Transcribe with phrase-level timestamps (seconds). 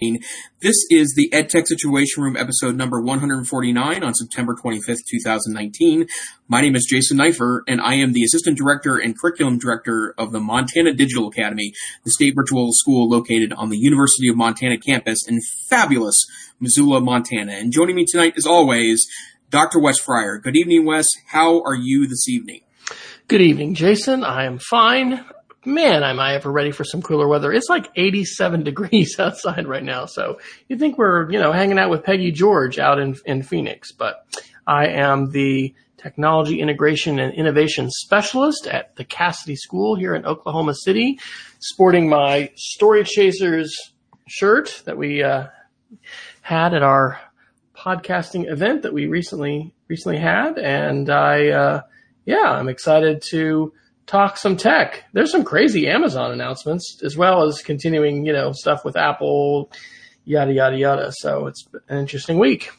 [0.00, 6.06] This is the EdTech Situation Room episode number 149 on September 25th, 2019.
[6.46, 10.30] My name is Jason Neiffer, and I am the Assistant Director and Curriculum Director of
[10.30, 11.72] the Montana Digital Academy,
[12.04, 16.26] the state virtual school located on the University of Montana campus in fabulous
[16.60, 17.54] Missoula, Montana.
[17.54, 19.04] And joining me tonight, as always,
[19.50, 19.80] Dr.
[19.80, 20.38] Wes Fryer.
[20.38, 21.06] Good evening, Wes.
[21.26, 22.60] How are you this evening?
[23.26, 24.22] Good evening, Jason.
[24.22, 25.24] I am fine
[25.68, 27.52] man, am I ever ready for some cooler weather.
[27.52, 30.06] It's like 87 degrees outside right now.
[30.06, 30.38] So
[30.68, 34.26] you think we're, you know, hanging out with Peggy George out in, in Phoenix, but
[34.66, 40.74] I am the technology integration and innovation specialist at the Casady School here in Oklahoma
[40.74, 41.18] City,
[41.58, 43.92] sporting my Story Chasers
[44.26, 45.48] shirt that we, uh,
[46.40, 47.20] had at our
[47.76, 50.58] podcasting event that we recently, recently had.
[50.58, 51.80] And I, uh,
[52.24, 53.72] yeah, I'm excited to,
[54.08, 55.04] talk some tech.
[55.12, 59.70] There's some crazy Amazon announcements as well as continuing, you know, stuff with Apple,
[60.24, 61.12] yada, yada, yada.
[61.12, 62.70] So it's an interesting week.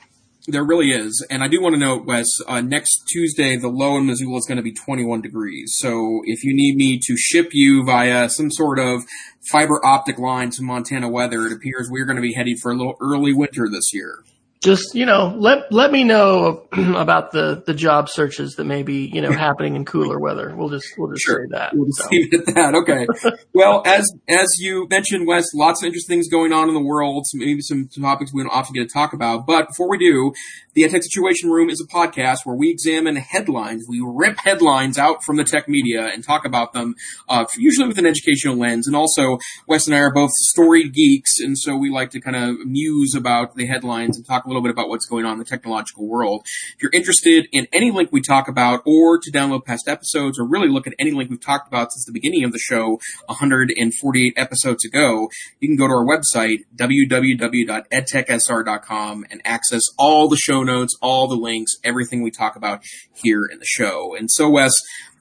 [0.47, 1.25] There really is.
[1.29, 4.45] And I do want to note, Wes, uh, next Tuesday, the low in Missoula is
[4.47, 5.71] going to be 21 degrees.
[5.77, 9.03] So if you need me to ship you via some sort of
[9.51, 12.75] fiber optic line to Montana weather, it appears we're going to be heading for a
[12.75, 14.23] little early winter this year
[14.61, 19.05] just you know let let me know about the the job searches that may be
[19.05, 21.45] you know happening in cooler weather we'll just we'll just sure.
[21.45, 22.07] say that we'll just so.
[22.11, 23.07] leave it at that okay
[23.53, 27.25] well as as you mentioned wes lots of interesting things going on in the world
[27.25, 29.97] some, maybe some, some topics we don't often get to talk about but before we
[29.97, 30.33] do
[30.73, 33.85] the Tech Situation Room is a podcast where we examine headlines.
[33.89, 36.95] We rip headlines out from the tech media and talk about them,
[37.27, 38.87] uh, usually with an educational lens.
[38.87, 42.35] And also, Wes and I are both storied geeks, and so we like to kind
[42.35, 45.45] of muse about the headlines and talk little bit about what's going on in the
[45.45, 46.45] technological world.
[46.75, 50.45] If you're interested in any link we talk about, or to download past episodes, or
[50.45, 54.33] really look at any link we've talked about since the beginning of the show, 148
[54.35, 60.97] episodes ago, you can go to our website, www.edtechsr.com, and access all the show notes,
[61.01, 62.81] all the links, everything we talk about
[63.13, 64.15] here in the show.
[64.15, 64.73] And so, Wes,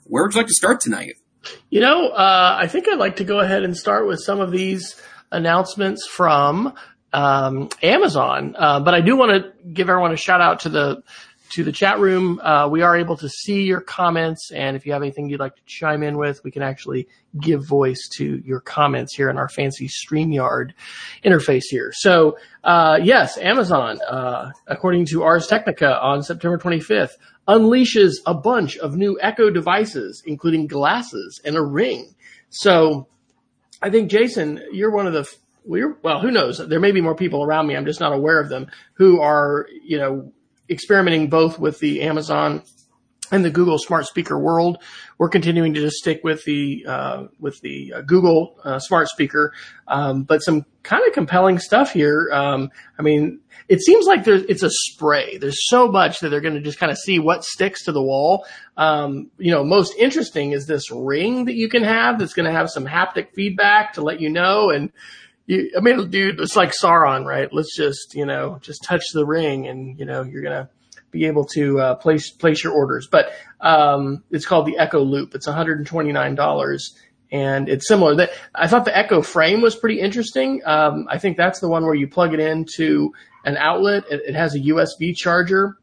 [0.04, 1.14] where would you like to start tonight?
[1.70, 4.50] You know, uh, I think I'd like to go ahead and start with some of
[4.50, 6.74] these announcements from
[7.12, 8.54] um, Amazon.
[8.58, 11.02] Uh, but I do want to give everyone a shout out to the
[11.50, 12.41] to the chat room.
[12.41, 15.56] Uh, we are able to see your comments, and if you have anything you'd like
[15.56, 17.08] to chime in with, we can actually
[17.41, 20.72] give voice to your comments here in our fancy StreamYard
[21.24, 21.91] interface here.
[21.94, 27.12] So, uh, yes, Amazon, uh, according to Ars Technica on September 25th,
[27.47, 32.14] unleashes a bunch of new Echo devices, including glasses and a ring.
[32.50, 33.08] So,
[33.80, 35.24] I think Jason, you're one of the
[35.68, 36.58] well, who knows?
[36.58, 37.76] There may be more people around me.
[37.76, 40.32] I'm just not aware of them who are, you know,
[40.70, 42.62] experimenting both with the Amazon
[43.30, 44.82] and the Google smart speaker world.
[45.18, 49.52] We're continuing to just stick with the uh, with the uh, Google uh, smart speaker,
[49.86, 52.30] um, but some kind of compelling stuff here.
[52.32, 55.38] Um, I mean, it seems like there's it's a spray.
[55.38, 58.02] There's so much that they're going to just kind of see what sticks to the
[58.02, 58.46] wall.
[58.76, 62.56] Um, you know, most interesting is this ring that you can have that's going to
[62.56, 64.92] have some haptic feedback to let you know and
[65.48, 67.50] you, I mean, dude, it's like Sauron, right?
[67.50, 70.69] Let's just, you know, just touch the ring and, you know, you're going to
[71.10, 73.09] be able to uh, place, place your orders.
[73.10, 73.32] But,
[73.62, 75.34] um, it's called the Echo Loop.
[75.34, 76.91] It's $129
[77.32, 80.60] and it's similar that I thought the Echo frame was pretty interesting.
[80.66, 83.15] Um, I think that's the one where you plug it into
[83.47, 84.04] an outlet.
[84.10, 85.78] It, it has a USB charger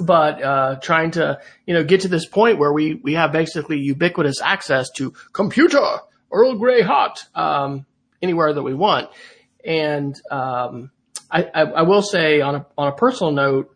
[0.00, 3.78] but uh, trying to you know get to this point where we we have basically
[3.78, 5.84] ubiquitous access to computer
[6.30, 7.24] Earl Grey hot.
[7.34, 7.84] Um,
[8.22, 9.10] anywhere that we want.
[9.64, 10.90] And um,
[11.30, 13.74] I, I, I, will say on a on a personal note,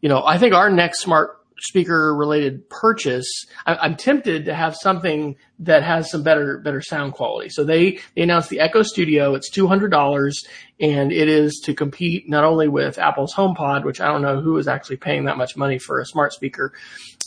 [0.00, 4.74] you know, I think our next smart speaker related purchase, I, am tempted to have
[4.74, 7.50] something that has some better better sound quality.
[7.50, 9.34] So they they announced the Echo Studio.
[9.34, 10.44] It's two hundred dollars,
[10.80, 14.56] and it is to compete not only with Apple's HomePod, which I don't know who
[14.56, 16.72] is actually paying that much money for a smart speaker,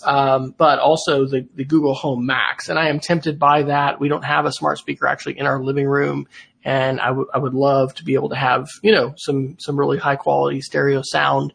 [0.04, 2.70] um, but also the, the Google Home Max.
[2.70, 4.00] And I am tempted by that.
[4.00, 6.28] We don't have a smart speaker actually in our living room.
[6.66, 9.78] And I would, I would love to be able to have, you know, some, some
[9.78, 11.54] really high quality stereo sound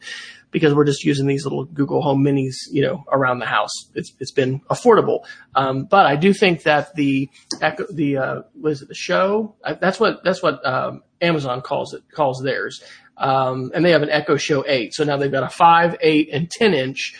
[0.50, 3.70] because we're just using these little Google Home Minis, you know, around the house.
[3.94, 5.20] It's it's been affordable,
[5.54, 7.28] um, but I do think that the
[7.60, 9.54] echo, the uh, what is it the show?
[9.80, 12.82] That's what that's what um, Amazon calls it calls theirs,
[13.16, 14.94] um, and they have an Echo Show eight.
[14.94, 17.14] So now they've got a five, eight, and ten inch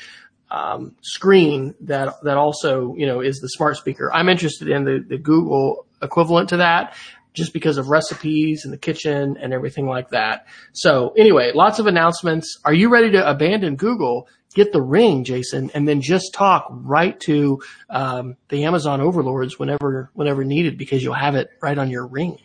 [0.51, 4.13] um, screen that that also you know is the smart speaker.
[4.13, 6.95] I'm interested in the the Google equivalent to that
[7.35, 10.47] just because of recipes and the kitchen and everything like that.
[10.73, 12.59] So anyway, lots of announcements.
[12.65, 14.29] Are you ready to abandon Google?
[14.55, 17.61] Get the ring, Jason, and then just talk right to
[17.91, 22.39] um, the Amazon overlords whenever whenever needed because you'll have it right on your ring.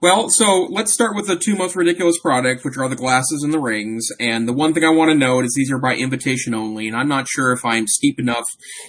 [0.00, 3.52] Well, so let's start with the two most ridiculous products, which are the glasses and
[3.52, 4.08] the rings.
[4.18, 6.96] And the one thing I want to note is these are by invitation only, and
[6.96, 8.46] I'm not sure if I'm steep enough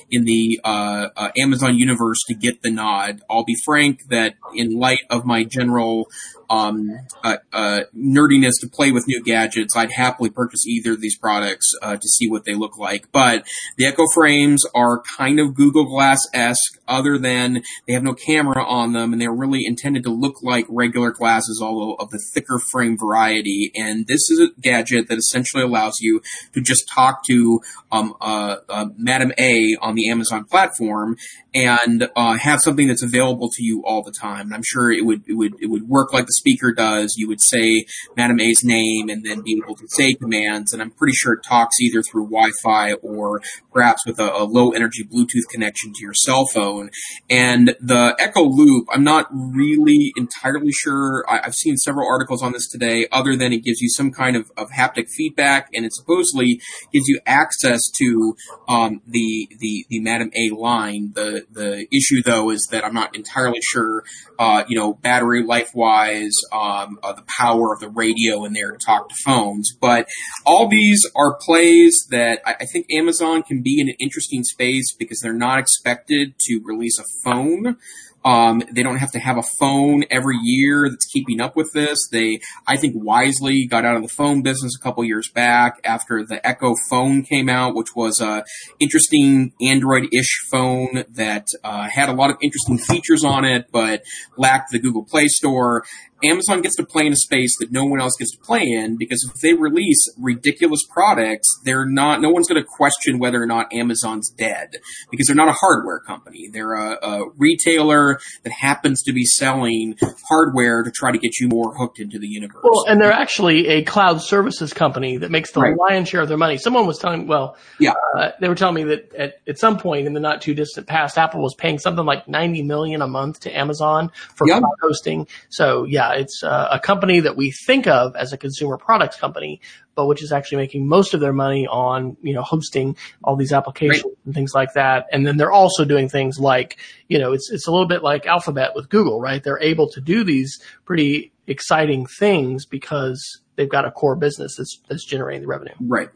[0.10, 3.22] in the uh, uh, Amazon universe to get the nod.
[3.30, 6.08] I'll be frank that in light of my general
[6.50, 6.90] um,
[7.24, 11.72] uh, uh, nerdiness to play with new gadgets, I'd happily purchase either of these products
[11.81, 13.12] uh, to see what they look like.
[13.12, 13.45] But
[13.78, 18.63] the Echo frames are kind of Google Glass esque, other than they have no camera
[18.63, 22.60] on them, and they're really intended to look like regular glasses, although of the thicker
[22.60, 23.72] frame variety.
[23.75, 26.22] And this is a gadget that essentially allows you
[26.54, 27.62] to just talk to
[27.92, 31.18] um, uh, uh, Madam A on the Amazon platform
[31.53, 34.47] and uh, have something that's available to you all the time.
[34.47, 37.15] And I'm sure it would it would it would work like the speaker does.
[37.17, 37.85] You would say
[38.17, 40.73] Madam A's name and then be able to say commands.
[40.73, 43.41] And I'm pretty sure it talks either through Wi-Fi or
[43.71, 46.89] perhaps with a, a low energy Bluetooth connection to your cell phone.
[47.29, 51.23] And the Echo Loop, I'm not really entirely sure.
[51.29, 54.35] I, have seen several articles on this today, other than it gives you some kind
[54.35, 56.59] of, of haptic feedback, and it supposedly
[56.91, 58.35] gives you access to
[58.67, 61.11] um, the the the Madam A line.
[61.13, 64.04] The the issue though is that I'm not entirely sure,
[64.40, 68.72] uh, you know, battery life wise, um, uh, the power of the radio in there
[68.72, 69.72] to talk to phones.
[69.80, 70.07] But
[70.45, 74.94] all these are plays that I, I think Amazon can be in an interesting space
[74.98, 77.78] because they're not expected to release a phone.
[78.25, 81.98] Um, they don't have to have a phone every year that's keeping up with this.
[82.12, 86.24] They, I think, wisely got out of the phone business a couple years back after
[86.25, 88.46] the Echo phone came out, which was a
[88.80, 94.04] interesting Android-ish phone that uh, had a lot of interesting features on it, but
[94.38, 95.84] lacked the Google Play Store.
[96.24, 98.98] Amazon gets to play in a space that no one else gets to play in
[98.98, 103.46] because if they release ridiculous products, they're not, no one's going to question whether or
[103.46, 104.70] not Amazon's dead
[105.12, 106.50] because they're not a hardware company.
[106.52, 109.98] They're a, a, retailer that happens to be selling
[110.30, 112.62] hardware to try to get you more hooked into the universe.
[112.64, 115.75] Well, and they're actually a cloud services company that makes the right.
[115.78, 116.58] lion's share of their money.
[116.58, 120.06] Someone was telling, well, yeah, uh, they were telling me that at, at some point
[120.06, 123.42] in the not too distant past, Apple was paying something like 90 million a month
[123.42, 124.60] to Amazon for yep.
[124.60, 125.28] cloud hosting.
[125.50, 129.62] So yeah, it's uh, a company that we think of as a consumer products company,
[129.95, 133.54] but which is actually making most of their money on, you know, hosting all these
[133.54, 134.18] applications right.
[134.25, 135.06] and things like that.
[135.12, 136.77] And then they're also doing things like,
[137.07, 139.44] you know, it's, it's a little bit like Alphabet with Google, right?
[139.44, 144.80] They're able to do these pretty exciting things because they've got a core business that's,
[144.88, 145.75] that's generating the revenue.
[145.80, 146.10] Right.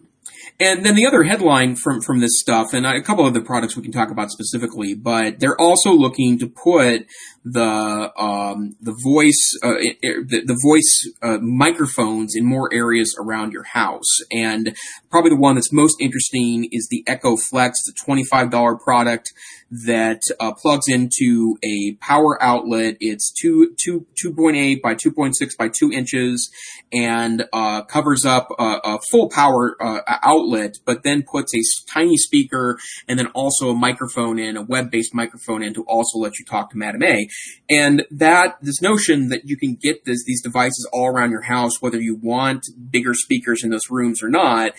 [0.59, 3.75] And then the other headline from, from this stuff, and a couple of the products
[3.75, 7.05] we can talk about specifically, but they're also looking to put
[7.51, 13.63] the um, the voice uh, the, the, voice uh, microphones in more areas around your
[13.63, 14.19] house.
[14.31, 14.75] And
[15.09, 17.79] probably the one that's most interesting is the Echo Flex.
[17.79, 19.31] It's a twenty five dollar product
[19.69, 22.97] that uh, plugs into a power outlet.
[22.99, 26.49] It's two two two point eight by two point six by two inches,
[26.91, 31.61] and uh, covers up a, a full power uh, outlet, but then puts a
[31.91, 32.77] tiny speaker
[33.07, 36.45] and then also a microphone in, a web based microphone in to also let you
[36.45, 37.27] talk to Madame A.
[37.69, 41.81] And that, this notion that you can get this, these devices all around your house,
[41.81, 44.71] whether you want bigger speakers in those rooms or not,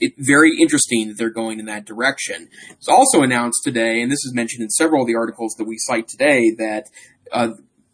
[0.00, 2.48] it's very interesting that they're going in that direction.
[2.70, 5.78] It's also announced today, and this is mentioned in several of the articles that we
[5.78, 6.88] cite today, that
[7.32, 7.50] uh,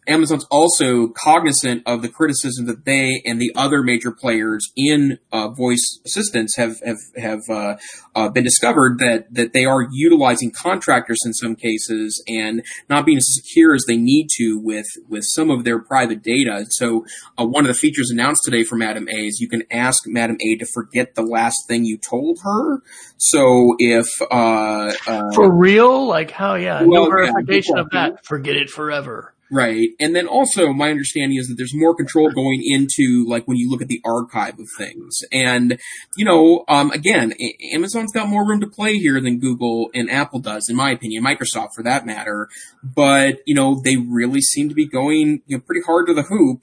[0.09, 5.49] Amazon's also cognizant of the criticism that they and the other major players in uh,
[5.49, 7.77] voice assistants have have have uh,
[8.15, 13.17] uh, been discovered that that they are utilizing contractors in some cases and not being
[13.17, 16.65] as secure as they need to with with some of their private data.
[16.71, 17.05] So
[17.37, 20.37] uh, one of the features announced today for Madam A is you can ask Madam
[20.41, 22.81] A to forget the last thing you told her.
[23.17, 28.25] So if uh, uh, for real, like how yeah, well, no verification yeah, of that,
[28.25, 29.33] forget it forever.
[29.51, 29.89] Right.
[29.99, 33.69] And then also my understanding is that there's more control going into like when you
[33.69, 35.19] look at the archive of things.
[35.31, 35.79] And,
[36.15, 37.33] you know, um, again,
[37.73, 41.23] Amazon's got more room to play here than Google and Apple does, in my opinion,
[41.23, 42.47] Microsoft for that matter.
[42.83, 46.23] But, you know, they really seem to be going you know, pretty hard to the
[46.23, 46.61] hoop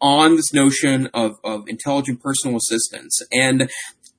[0.00, 3.20] on this notion of, of intelligent personal assistance.
[3.32, 3.68] And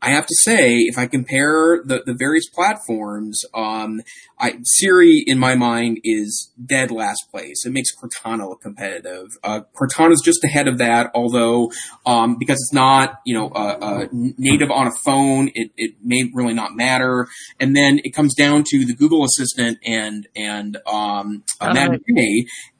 [0.01, 4.01] I have to say, if I compare the, the various platforms, um,
[4.39, 7.65] I, Siri in my mind is dead last place.
[7.65, 9.27] It makes Cortana look competitive.
[9.43, 11.71] Uh, Cortana's just ahead of that, although
[12.05, 16.29] um, because it's not you know uh, uh, native on a phone, it, it may
[16.33, 17.27] really not matter.
[17.59, 21.99] And then it comes down to the Google Assistant and and um, uh, Madame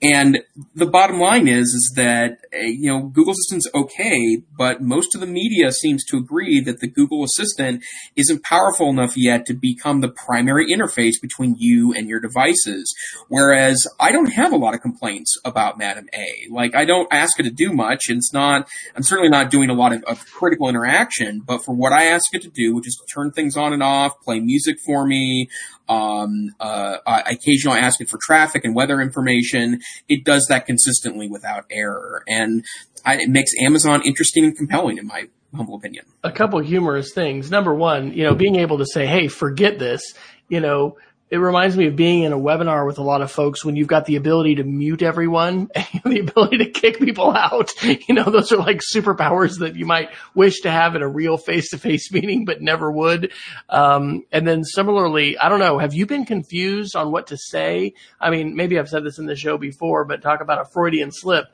[0.02, 0.40] And
[0.76, 5.22] the bottom line is, is that, uh, you know, Google Assistant's okay, but most of
[5.22, 7.84] the media seems to agree that the Google Assistant
[8.16, 12.94] isn't powerful enough yet to become the primary interface between you and your devices.
[13.28, 16.48] Whereas I don't have a lot of complaints about Madam A.
[16.52, 19.70] Like, I don't ask it to do much, and it's not, I'm certainly not doing
[19.70, 22.88] a lot of, of critical interaction, but for what I ask it to do, which
[22.88, 25.50] is to turn things on and off, play music for me,
[25.88, 29.82] um, uh, I occasionally ask it for traffic and weather information.
[30.08, 32.64] It does that consistently without error, and
[33.06, 35.26] I, it makes Amazon interesting and compelling, in my
[35.56, 36.06] humble opinion.
[36.24, 37.50] A couple humorous things.
[37.50, 40.14] Number one, you know, being able to say, "Hey, forget this,"
[40.48, 40.98] you know,
[41.30, 43.88] it reminds me of being in a webinar with a lot of folks when you've
[43.88, 47.72] got the ability to mute everyone and the ability to kick people out.
[48.08, 51.38] You know, those are like superpowers that you might wish to have in a real
[51.38, 53.32] face to face meeting, but never would.
[53.68, 57.94] Um, and then similarly, I don't know, have you been confused on what to say?
[58.20, 61.12] I mean, maybe I've said this in the show before, but talk about a Freudian
[61.12, 61.46] slip.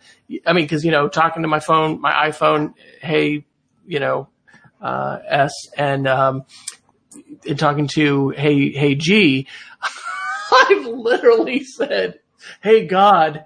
[0.45, 3.45] I mean, cause, you know, talking to my phone, my iPhone, hey,
[3.85, 4.29] you know,
[4.81, 6.45] uh, S and, um,
[7.43, 9.47] in talking to Hey Hey G,
[10.69, 12.19] I've literally said,
[12.61, 13.45] "Hey God."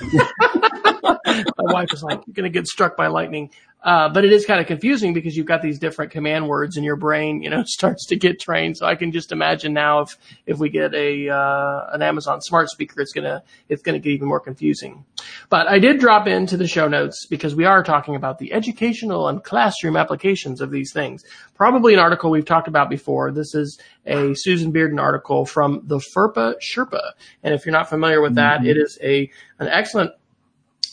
[0.12, 3.50] My wife is like, "You're gonna get struck by lightning."
[3.82, 6.84] Uh, but it is kind of confusing because you've got these different command words and
[6.84, 8.76] your brain, you know, starts to get trained.
[8.76, 12.70] So I can just imagine now if, if we get a, uh, an Amazon smart
[12.70, 15.04] speaker, it's gonna, it's gonna get even more confusing.
[15.48, 19.28] But I did drop into the show notes because we are talking about the educational
[19.28, 21.24] and classroom applications of these things.
[21.54, 23.30] Probably an article we've talked about before.
[23.30, 27.12] This is a Susan Bearden article from the FERPA Sherpa.
[27.42, 28.70] And if you're not familiar with that, mm-hmm.
[28.70, 30.12] it is a, an excellent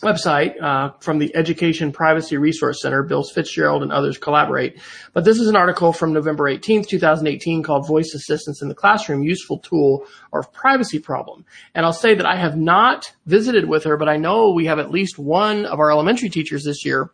[0.02, 3.04] website uh, from the Education Privacy Resource Center.
[3.04, 4.80] Bill Fitzgerald and others collaborate.
[5.14, 9.24] But this is an article from November 18th, 2018 called Voice Assistance in the Classroom,
[9.24, 11.46] Useful Tool or Privacy Problem.
[11.74, 14.80] And I'll say that I have not visited with her, but I know we have
[14.80, 17.12] at least one of our elementary teachers this year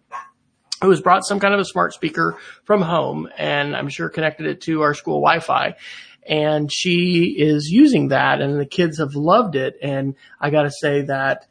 [0.81, 4.47] who has brought some kind of a smart speaker from home and I'm sure connected
[4.47, 5.75] it to our school Wi-Fi
[6.27, 9.75] and she is using that and the kids have loved it.
[9.81, 11.47] And I got to say that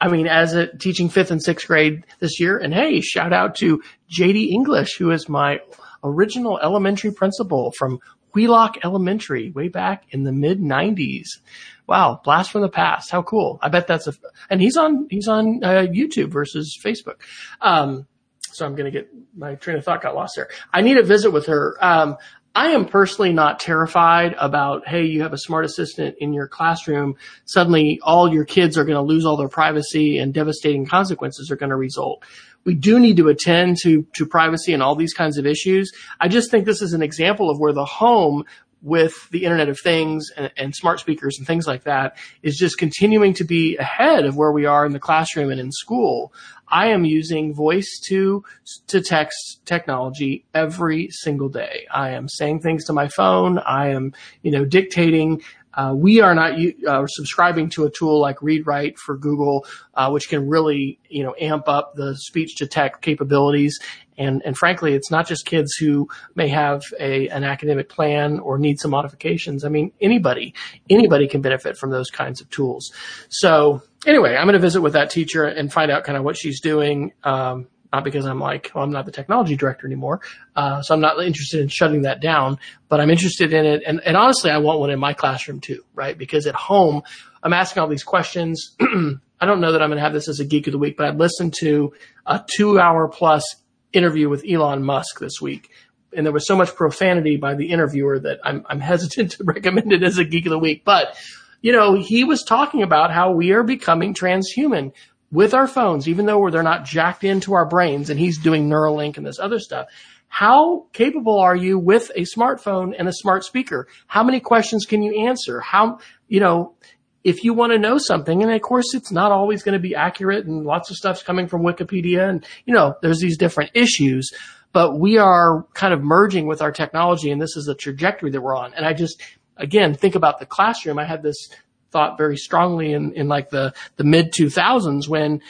[0.00, 3.56] I mean, as a teaching fifth and sixth grade this year, and hey, shout out
[3.56, 5.60] to JD English, who is my
[6.02, 8.00] original elementary principal from
[8.32, 11.40] Wheelock Elementary way back in the mid nineties.
[11.86, 12.20] Wow.
[12.22, 13.10] Blast from the past.
[13.10, 13.58] How cool.
[13.60, 14.14] I bet that's a,
[14.48, 17.16] and he's on, he's on uh, YouTube versus Facebook.
[17.60, 18.06] Um,
[18.52, 20.48] so I'm going to get my train of thought got lost there.
[20.72, 21.76] I need a visit with her.
[21.80, 22.16] Um,
[22.54, 27.14] I am personally not terrified about, hey, you have a smart assistant in your classroom.
[27.44, 31.56] Suddenly all your kids are going to lose all their privacy and devastating consequences are
[31.56, 32.24] going to result.
[32.64, 35.92] We do need to attend to, to privacy and all these kinds of issues.
[36.20, 38.44] I just think this is an example of where the home
[38.82, 42.78] with the Internet of Things and, and, smart speakers and things like that is just
[42.78, 46.32] continuing to be ahead of where we are in the classroom and in school.
[46.66, 48.44] I am using voice to
[48.86, 51.86] to text technology every single day.
[51.92, 53.58] I am saying things to my phone.
[53.58, 55.42] I am, you know, dictating
[55.74, 60.28] uh, we are not uh, subscribing to a tool like ReadWrite for Google, uh, which
[60.28, 63.78] can really, you know, amp up the speech to text capabilities.
[64.20, 68.58] And, and frankly, it's not just kids who may have a, an academic plan or
[68.58, 69.64] need some modifications.
[69.64, 70.54] I mean, anybody,
[70.90, 72.92] anybody can benefit from those kinds of tools.
[73.30, 76.36] So anyway, I'm going to visit with that teacher and find out kind of what
[76.36, 77.12] she's doing.
[77.24, 80.20] Um, not because I'm like, well, I'm not the technology director anymore.
[80.54, 82.58] Uh, so I'm not interested in shutting that down,
[82.88, 83.82] but I'm interested in it.
[83.86, 86.16] And, and honestly, I want one in my classroom too, right?
[86.16, 87.02] Because at home,
[87.42, 88.76] I'm asking all these questions.
[88.80, 90.96] I don't know that I'm going to have this as a geek of the week,
[90.98, 91.94] but I listened to
[92.26, 93.56] a two hour plus
[93.92, 95.70] interview with Elon Musk this week.
[96.16, 99.92] And there was so much profanity by the interviewer that I'm, I'm hesitant to recommend
[99.92, 100.84] it as a geek of the week.
[100.84, 101.16] But,
[101.62, 104.92] you know, he was talking about how we are becoming transhuman
[105.30, 109.16] with our phones, even though they're not jacked into our brains and he's doing Neuralink
[109.16, 109.86] and this other stuff.
[110.28, 113.88] How capable are you with a smartphone and a smart speaker?
[114.06, 115.60] How many questions can you answer?
[115.60, 116.74] How, you know,
[117.22, 119.94] if you want to know something, and of course it's not always going to be
[119.94, 124.30] accurate and lots of stuff's coming from Wikipedia and, you know, there's these different issues,
[124.72, 128.40] but we are kind of merging with our technology and this is the trajectory that
[128.40, 128.72] we're on.
[128.74, 129.22] And I just,
[129.56, 130.98] again, think about the classroom.
[130.98, 131.50] I had this
[131.90, 135.42] thought very strongly in, in like the, the mid 2000s when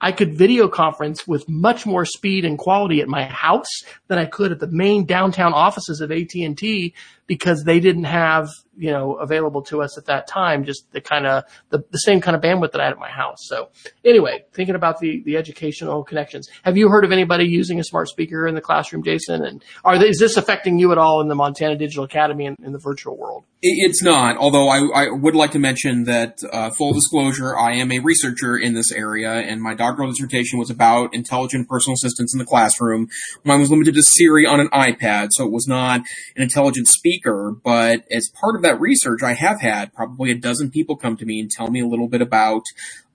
[0.00, 4.26] I could video conference with much more speed and quality at my house than I
[4.26, 6.94] could at the main downtown offices of AT&T
[7.26, 11.26] because they didn't have, you know, available to us at that time, just the kind
[11.26, 13.38] of, the, the same kind of bandwidth that I had at my house.
[13.48, 13.70] So
[14.04, 16.48] anyway, thinking about the, the educational connections.
[16.62, 19.44] Have you heard of anybody using a smart speaker in the classroom, Jason?
[19.44, 22.56] And are they, is this affecting you at all in the Montana Digital Academy and
[22.62, 23.44] in the virtual world?
[23.60, 27.90] It's not, although I, I would like to mention that, uh, full disclosure, I am
[27.90, 32.38] a researcher in this area and my doctoral dissertation was about intelligent personal assistants in
[32.38, 33.08] the classroom.
[33.44, 36.00] Mine was limited to Siri on an iPad, so it was not
[36.36, 40.70] an intelligent speaker, but as part of that research, I have had probably a dozen
[40.70, 42.62] people come to me and tell me a little bit about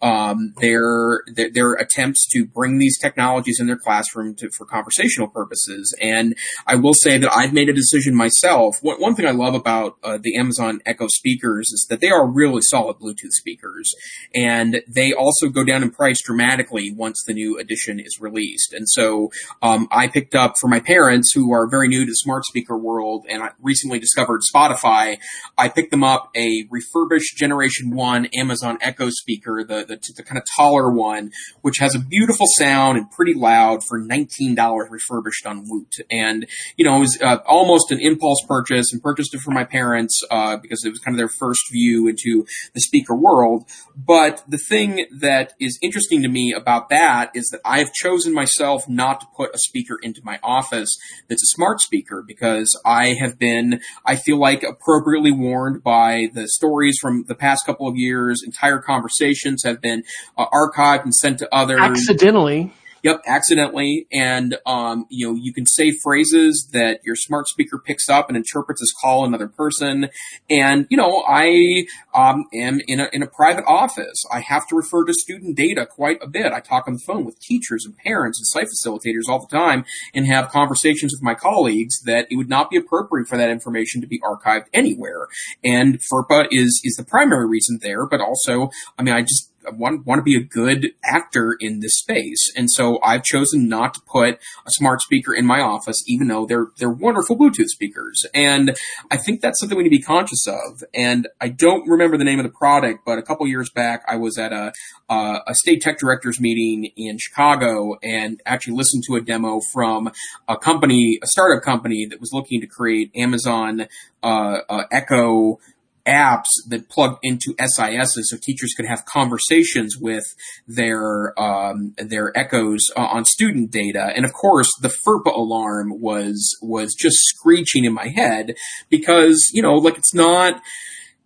[0.02, 5.28] um, their, their, their attempts to bring these technologies in their classroom to, for conversational
[5.28, 5.96] purposes.
[6.02, 6.36] And
[6.66, 8.78] I will say that I've made a decision myself.
[8.82, 12.28] One, one thing I love about uh, the Amazon Echo speakers is that they are
[12.28, 13.94] really solid Bluetooth speakers,
[14.34, 18.74] and they also go down in price dramatically once the new edition is released.
[18.74, 22.16] And so um, I picked up for my parents who are very new to the
[22.16, 25.18] smart speaker world, and I recently discovered Spotify.
[25.58, 30.38] I picked them up a refurbished Generation One Amazon Echo speaker, the the, the kind
[30.38, 35.64] of taller one, which has a beautiful sound and pretty loud for $19 refurbished on
[35.68, 35.96] Woot.
[36.10, 39.64] And, you know, it was uh, almost an impulse purchase and purchased it for my
[39.64, 43.66] parents, uh, because it was kind of their first view into the speaker world.
[43.96, 48.34] But the thing that is interesting to me about that is that I have chosen
[48.34, 50.90] myself not to put a speaker into my office
[51.30, 56.48] that's a smart speaker because I have been, I feel like appropriately warned by the
[56.48, 58.42] stories from the past couple of years.
[58.46, 60.04] Entire conversations have been
[60.38, 61.80] uh, archived and sent to others.
[61.82, 62.74] Accidentally.
[63.04, 64.08] Yep, accidentally.
[64.12, 68.38] And, um, you know, you can say phrases that your smart speaker picks up and
[68.38, 70.10] interprets as call another person.
[70.50, 74.24] And, you know, I, um, am in a, in a private office.
[74.32, 76.54] I have to refer to student data quite a bit.
[76.54, 79.84] I talk on the phone with teachers and parents and site facilitators all the time
[80.14, 84.02] and have conversations with my colleagues that it would not be appropriate for that information
[84.02, 85.28] to be archived anywhere.
[85.64, 90.06] And FERPA is, is the primary reason there, but also, I mean, I just, want
[90.06, 94.02] want to be a good actor in this space, and so I've chosen not to
[94.02, 98.26] put a smart speaker in my office, even though they're they're wonderful Bluetooth speakers.
[98.34, 98.76] And
[99.10, 100.84] I think that's something we need to be conscious of.
[100.94, 104.16] And I don't remember the name of the product, but a couple years back, I
[104.16, 104.74] was at a
[105.10, 110.12] uh, a state tech directors meeting in Chicago and actually listened to a demo from
[110.48, 113.88] a company, a startup company that was looking to create Amazon
[114.24, 115.60] uh, uh, Echo
[116.08, 120.24] apps that plugged into SISs so teachers could have conversations with
[120.68, 124.12] their um, their echoes uh, on student data.
[124.16, 128.56] And of course, the FERPA alarm was was just screeching in my head
[128.90, 130.62] because you know, like it's not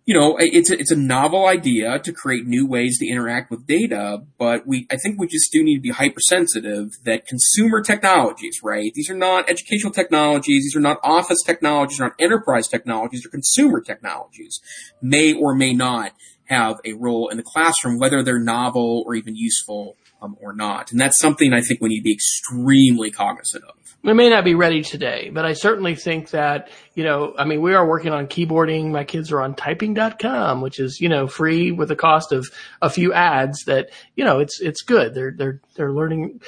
[0.06, 3.66] you know, it's a, it's a novel idea to create new ways to interact with
[3.66, 8.60] data, but we, I think we just do need to be hypersensitive that consumer technologies,
[8.62, 8.92] right?
[8.94, 10.62] These are not educational technologies.
[10.62, 13.22] These are not office technologies, not enterprise technologies.
[13.22, 14.60] They're consumer technologies
[15.02, 16.12] may or may not
[16.44, 20.92] have a role in the classroom, whether they're novel or even useful um, or not.
[20.92, 23.74] And that's something I think we need to be extremely cognizant of.
[24.02, 27.60] We may not be ready today, but I certainly think that, you know, I mean,
[27.60, 28.92] we are working on keyboarding.
[28.92, 32.46] My kids are on typing.com, which is, you know, free with the cost of
[32.80, 35.14] a few ads that, you know, it's, it's good.
[35.14, 36.40] They're, they're, they're learning,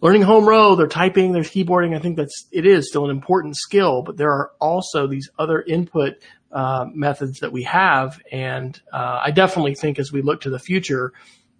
[0.00, 0.76] learning home row.
[0.76, 1.96] They're typing, they're keyboarding.
[1.96, 5.62] I think that's, it is still an important skill, but there are also these other
[5.62, 6.22] input
[6.52, 8.20] uh, methods that we have.
[8.30, 11.12] And, uh, I definitely think as we look to the future,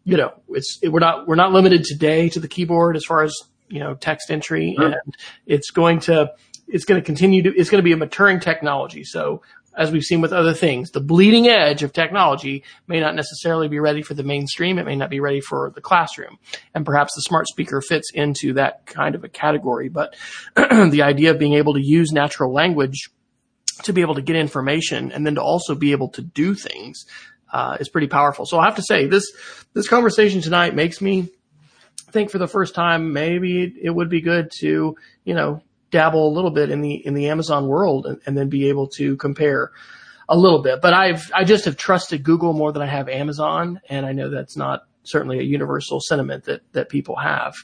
[0.04, 3.34] you know, it's, we're not, we're not limited today to the keyboard as far as
[3.68, 4.94] you know, text entry and
[5.46, 6.32] it's going to,
[6.68, 9.04] it's going to continue to, it's going to be a maturing technology.
[9.04, 9.42] So
[9.76, 13.80] as we've seen with other things, the bleeding edge of technology may not necessarily be
[13.80, 14.78] ready for the mainstream.
[14.78, 16.38] It may not be ready for the classroom.
[16.74, 19.88] And perhaps the smart speaker fits into that kind of a category.
[19.88, 20.14] But
[20.54, 23.10] the idea of being able to use natural language
[23.82, 27.06] to be able to get information and then to also be able to do things
[27.54, 28.44] uh, is pretty powerful.
[28.44, 29.24] So I have to say this
[29.74, 31.30] this conversation tonight makes me
[32.10, 36.34] think for the first time, maybe it would be good to, you know, dabble a
[36.34, 39.70] little bit in the, in the Amazon world and, and then be able to compare
[40.28, 40.80] a little bit.
[40.80, 43.80] But I've, I just have trusted Google more than I have Amazon.
[43.88, 47.54] And I know that's not certainly a universal sentiment that, that people have.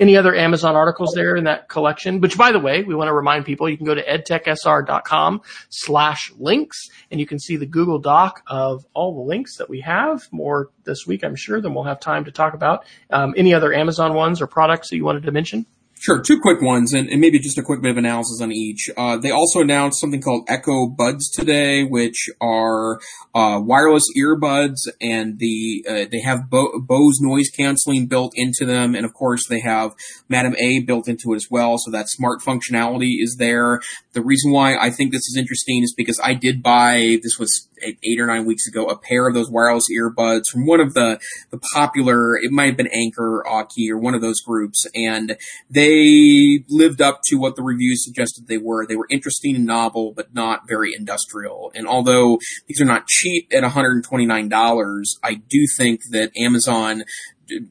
[0.00, 2.20] Any other Amazon articles there in that collection?
[2.20, 6.32] Which by the way, we want to remind people you can go to edtechsr.com slash
[6.38, 10.26] links and you can see the Google Doc of all the links that we have.
[10.32, 12.84] More this week, I'm sure, than we'll have time to talk about.
[13.10, 15.66] Um, any other Amazon ones or products that you wanted to mention?
[16.04, 18.90] Sure, two quick ones, and, and, maybe just a quick bit of analysis on each.
[18.94, 23.00] Uh, they also announced something called Echo Buds today, which are
[23.34, 28.94] uh, wireless earbuds, and the uh, they have Bo- Bose noise canceling built into them,
[28.94, 29.92] and of course they have
[30.28, 31.78] Madam A built into it as well.
[31.78, 33.80] So that smart functionality is there.
[34.12, 37.66] The reason why I think this is interesting is because I did buy this was
[37.84, 41.20] eight or nine weeks ago a pair of those wireless earbuds from one of the
[41.50, 42.36] the popular.
[42.36, 45.36] It might have been Anker, Aukey or one of those groups, and
[45.70, 48.86] they lived up to what the reviews suggested they were.
[48.86, 51.72] They were interesting and novel, but not very industrial.
[51.74, 57.04] And although these are not cheap at $129, I do think that Amazon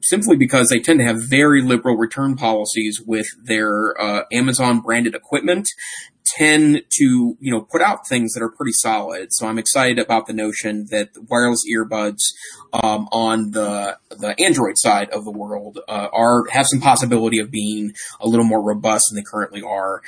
[0.02, 5.16] simply because they tend to have very liberal return policies with their uh, Amazon branded
[5.16, 5.68] equipment
[6.38, 9.34] tend to, you know, put out things that are pretty solid.
[9.34, 12.22] So I'm excited about the notion that wireless earbuds
[12.74, 17.52] um, on the the Android side of the world uh, are have some possibility of
[17.52, 20.02] being a little more robust than they currently are.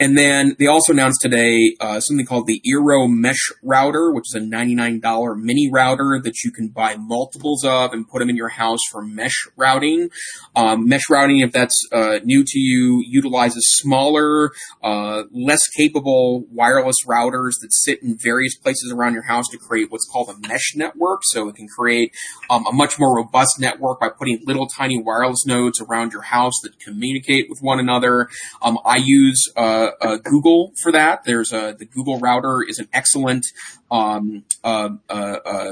[0.00, 4.34] And then they also announced today uh, something called the Eero Mesh Router, which is
[4.34, 8.48] a $99 mini router that you can buy multiples of and put them in your
[8.48, 10.10] house for mesh routing.
[10.54, 16.96] Um, mesh routing, if that's uh, new to you, utilizes smaller, uh, less capable wireless
[17.06, 20.74] routers that sit in various places around your house to create what's called a mesh
[20.74, 21.20] network.
[21.24, 22.12] So it can create
[22.50, 26.54] um, a much more robust network by putting little tiny wireless nodes around your house
[26.62, 28.28] that communicate with one another.
[28.62, 31.24] Um, I use uh, uh, Google for that.
[31.24, 33.46] There's a the Google router is an excellent
[33.90, 34.90] um, uh,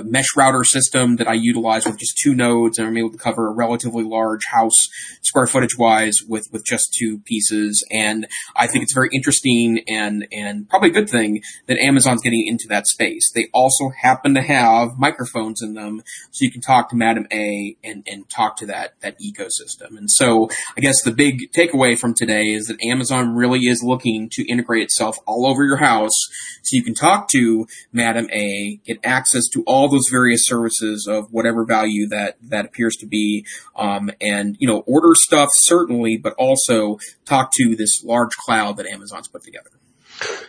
[0.04, 3.48] mesh router system that I utilize with just two nodes, and I'm able to cover
[3.48, 4.88] a relatively large house
[5.22, 7.84] square footage wise with with just two pieces.
[7.90, 12.46] And I think it's very interesting and and probably a good thing that Amazon's getting
[12.46, 13.30] into that space.
[13.34, 17.76] They also happen to have microphones in them, so you can talk to Madam A
[17.84, 19.98] and and talk to that that ecosystem.
[19.98, 24.28] And so I guess the big takeaway from today is that Amazon really is looking
[24.32, 26.16] to integrate itself all over your house,
[26.62, 31.32] so you can talk to Madam A, get access to all those various services of
[31.32, 36.34] whatever value that that appears to be, um, and you know order stuff certainly, but
[36.34, 39.70] also talk to this large cloud that Amazon's put together.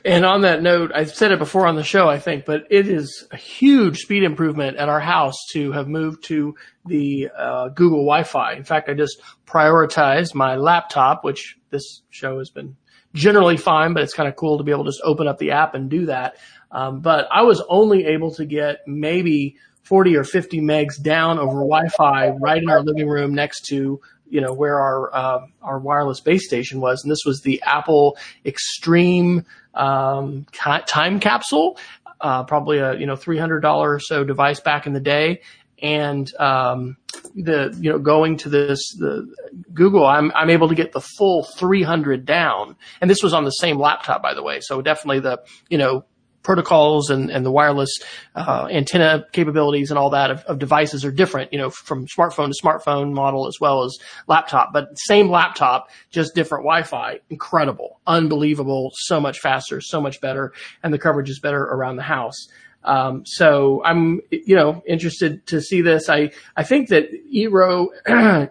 [0.06, 2.88] And on that note, I've said it before on the show, I think, but it
[2.88, 8.00] is a huge speed improvement at our house to have moved to the uh, Google
[8.00, 8.54] Wi-Fi.
[8.54, 12.78] In fact, I just prioritized my laptop, which this show has been
[13.14, 15.52] generally fine, but it's kind of cool to be able to just open up the
[15.52, 16.38] app and do that.
[16.72, 21.60] Um, but I was only able to get maybe 40 or 50 megs down over
[21.62, 26.20] Wi-Fi right in our living room next to you know where our uh, our wireless
[26.20, 31.78] base station was, and this was the Apple Extreme um, time capsule,
[32.20, 35.42] uh, probably a you know three hundred dollar or so device back in the day,
[35.82, 36.98] and um,
[37.44, 39.28] the you know going to this the
[39.74, 43.52] Google, I'm I'm able to get the full 300 down, and this was on the
[43.52, 46.06] same laptop by the way, so definitely the you know
[46.48, 47.90] protocols and, and the wireless
[48.34, 52.48] uh, antenna capabilities and all that of, of, devices are different, you know, from smartphone
[52.48, 53.98] to smartphone model as well as
[54.28, 54.72] laptop.
[54.72, 57.20] But same laptop, just different Wi-Fi.
[57.30, 62.04] Incredible, unbelievable, so much faster, so much better, and the coverage is better around the
[62.04, 62.48] house.
[62.88, 66.10] Um, so I'm, you know, interested to see this.
[66.10, 67.88] I I think that Eero.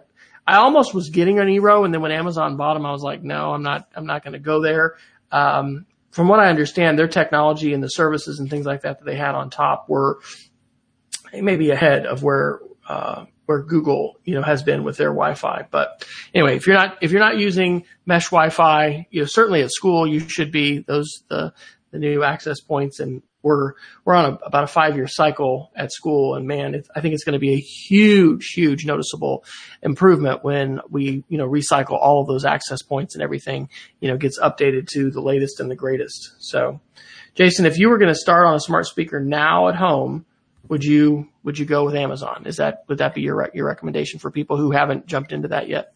[0.49, 3.21] I almost was getting an Eero, and then when Amazon bought them, I was like,
[3.21, 3.89] no, I'm not.
[3.95, 4.95] I'm not going to go there.
[5.29, 9.05] Um, from what I understand, their technology and the services and things like that that
[9.05, 10.19] they had on top were
[11.33, 15.67] maybe ahead of where uh, where Google you know has been with their Wi-Fi.
[15.69, 19.71] But anyway, if you're not if you're not using mesh Wi-Fi, you know certainly at
[19.71, 21.53] school you should be those the
[21.91, 23.73] the new access points and we're
[24.05, 27.23] we're on a, about a five year cycle at school, and man, I think it's
[27.23, 29.43] going to be a huge, huge noticeable
[29.81, 33.69] improvement when we you know recycle all of those access points and everything
[34.01, 36.35] you know gets updated to the latest and the greatest.
[36.39, 36.81] So,
[37.35, 40.25] Jason, if you were going to start on a smart speaker now at home,
[40.67, 42.43] would you would you go with Amazon?
[42.45, 45.69] Is that would that be your your recommendation for people who haven't jumped into that
[45.69, 45.93] yet?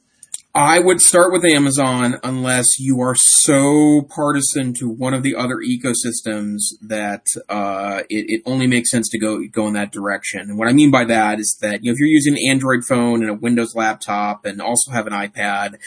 [0.54, 5.58] I would start with Amazon unless you are so partisan to one of the other
[5.58, 10.42] ecosystems that uh, it, it, only makes sense to go go in that direction.
[10.42, 12.84] And what I mean by that is that you know if you're using an Android
[12.84, 15.78] phone and a Windows laptop and also have an iPad,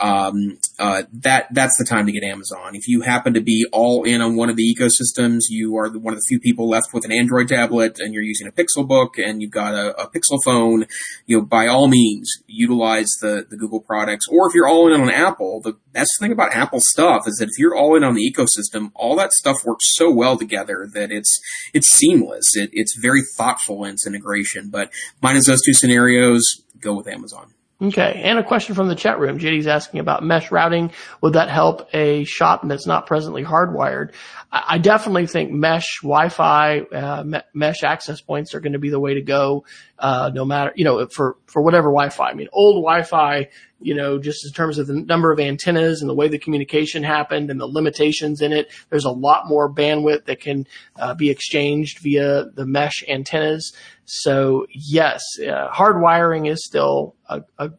[0.00, 2.74] um, uh, that that's the time to get Amazon.
[2.74, 6.14] If you happen to be all in on one of the ecosystems, you are one
[6.14, 9.18] of the few people left with an Android tablet, and you're using a Pixel book,
[9.18, 10.86] and you've got a, a Pixel phone.
[11.26, 14.26] You know, by all means, utilize the the Google products.
[14.30, 17.48] Or if you're all in on Apple, the best thing about Apple stuff is that
[17.48, 21.12] if you're all in on the ecosystem, all that stuff works so well together that
[21.12, 21.38] it's
[21.74, 22.44] it's seamless.
[22.54, 24.70] It, it's very thoughtful in its integration.
[24.70, 26.42] But minus those two scenarios,
[26.80, 27.52] go with Amazon.
[27.82, 28.20] Okay.
[28.24, 29.38] And a question from the chat room.
[29.38, 30.92] JD's asking about mesh routing.
[31.22, 34.12] Would that help a shop that's not presently hardwired?
[34.52, 39.14] I, definitely think mesh Wi-Fi, uh, mesh access points are going to be the way
[39.14, 39.64] to go.
[40.00, 42.30] Uh, no matter, you know, for, for whatever Wi-Fi.
[42.30, 43.48] I mean, old Wi-Fi,
[43.82, 47.02] you know, just in terms of the number of antennas and the way the communication
[47.02, 51.28] happened and the limitations in it, there's a lot more bandwidth that can uh, be
[51.28, 53.74] exchanged via the mesh antennas.
[54.06, 57.70] So yes, uh, hardwiring is still a, a,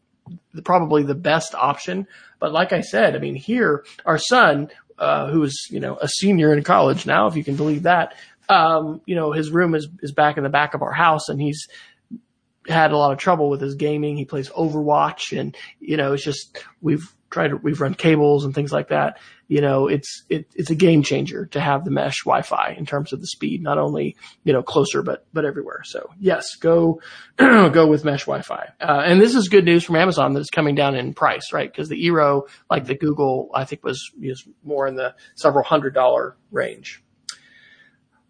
[0.64, 2.06] probably the best option.
[2.40, 6.08] But like I said, I mean, here our son, uh, who is you know a
[6.08, 8.14] senior in college now, if you can believe that,
[8.50, 11.42] um, you know, his room is is back in the back of our house, and
[11.42, 11.68] he's
[12.67, 14.17] had a lot of trouble with his gaming.
[14.17, 18.71] He plays Overwatch, and you know, it's just we've tried we've run cables and things
[18.71, 19.17] like that.
[19.47, 23.12] You know, it's it, it's a game changer to have the mesh Wi-Fi in terms
[23.12, 25.82] of the speed, not only you know closer but but everywhere.
[25.84, 27.02] So yes, go
[27.38, 28.74] go with mesh Wi-Fi.
[28.80, 31.71] Uh, and this is good news from Amazon that it's coming down in price, right?
[31.71, 35.93] Because the Eero, like the Google, I think was was more in the several hundred
[35.93, 37.04] dollar range.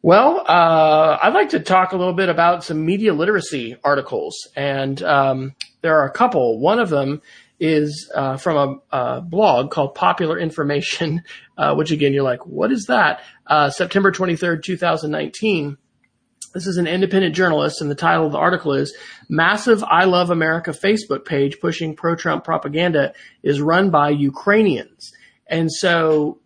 [0.04, 5.02] Well, uh, I'd like to talk a little bit about some media literacy articles, and
[5.04, 6.60] um, there are a couple.
[6.60, 7.22] One of them
[7.60, 11.22] is uh, from a, a, blog called Popular Information,
[11.58, 13.22] uh, which again, you're like, what is that?
[13.46, 15.78] Uh, September 23rd, 2019.
[16.56, 18.96] This is an independent journalist, and the title of the article is
[19.30, 25.14] Massive I Love America Facebook page pushing pro Trump propaganda is run by Ukrainians.
[25.46, 26.41] And so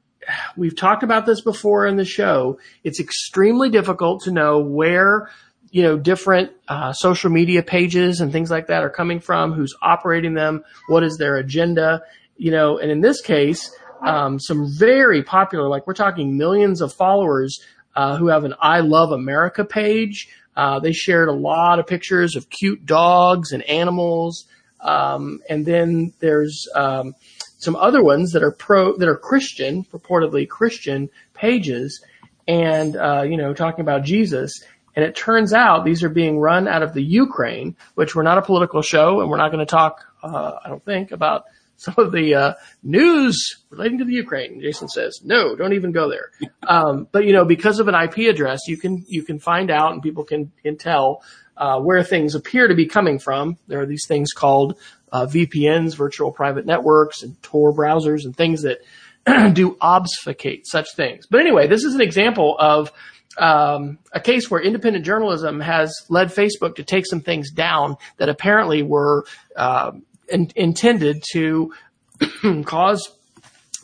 [0.57, 2.59] we've talked about this before in the show.
[2.83, 5.29] It's extremely difficult to know where
[5.71, 9.75] you know different uh, social media pages and things like that are coming from, who's
[9.81, 12.01] operating them, what is their agenda,
[12.37, 12.77] you know.
[12.77, 17.59] And in this case, um, some very popular, like we're talking millions of followers
[17.95, 20.29] uh, who have an "I Love America" page.
[20.55, 24.45] Uh, they shared a lot of pictures of cute dogs and animals,
[24.79, 27.15] um, and then there's um,
[27.65, 32.03] some other ones that are pro that are Christian, purportedly Christian pages,
[32.47, 34.63] and uh, you know talking about Jesus.
[34.95, 38.37] And it turns out these are being run out of the Ukraine, which we're not
[38.37, 40.05] a political show, and we're not going to talk.
[40.23, 41.43] Uh, I don't think about
[41.75, 44.61] some of the uh, news relating to the Ukraine.
[44.61, 46.31] Jason says, no, don't even go there.
[46.67, 49.93] Um, but you know, because of an IP address, you can you can find out,
[49.93, 51.21] and people can can tell
[51.57, 53.57] uh, where things appear to be coming from.
[53.67, 54.79] There are these things called
[55.11, 58.79] uh, VPNs, virtual private networks, and Tor browsers, and things that
[59.53, 61.25] do obfuscate such things.
[61.27, 62.91] But anyway, this is an example of
[63.37, 68.29] um, a case where independent journalism has led Facebook to take some things down that
[68.29, 69.91] apparently were uh,
[70.29, 71.73] in, intended to
[72.65, 73.09] cause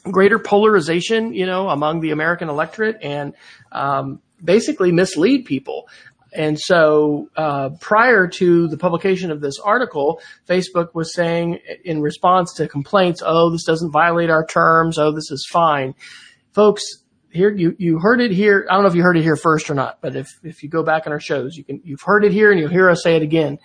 [0.03, 3.33] greater polarization, you know, among the American electorate and
[3.71, 5.87] um, basically mislead people.
[6.33, 12.53] And so, uh, prior to the publication of this article, Facebook was saying in response
[12.53, 14.97] to complaints, "Oh, this doesn't violate our terms.
[14.97, 15.93] Oh, this is fine."
[16.53, 16.83] Folks,
[17.31, 18.65] here you you heard it here.
[18.69, 20.69] I don't know if you heard it here first or not, but if if you
[20.69, 23.03] go back on our shows, you can you've heard it here and you'll hear us
[23.03, 23.59] say it again.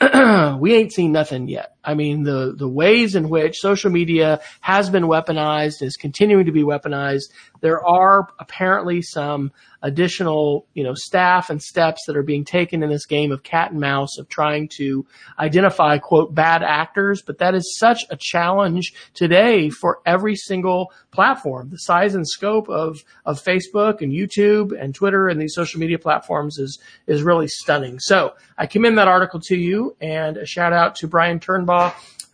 [0.60, 1.71] we ain't seen nothing yet.
[1.84, 6.52] I mean, the the ways in which social media has been weaponized is continuing to
[6.52, 7.32] be weaponized.
[7.60, 12.90] There are apparently some additional, you know, staff and steps that are being taken in
[12.90, 15.04] this game of cat and mouse of trying to
[15.38, 17.22] identify quote bad actors.
[17.22, 21.70] But that is such a challenge today for every single platform.
[21.70, 25.98] The size and scope of, of Facebook and YouTube and Twitter and these social media
[25.98, 27.98] platforms is, is really stunning.
[27.98, 31.40] So I commend that article to you and a shout out to Brian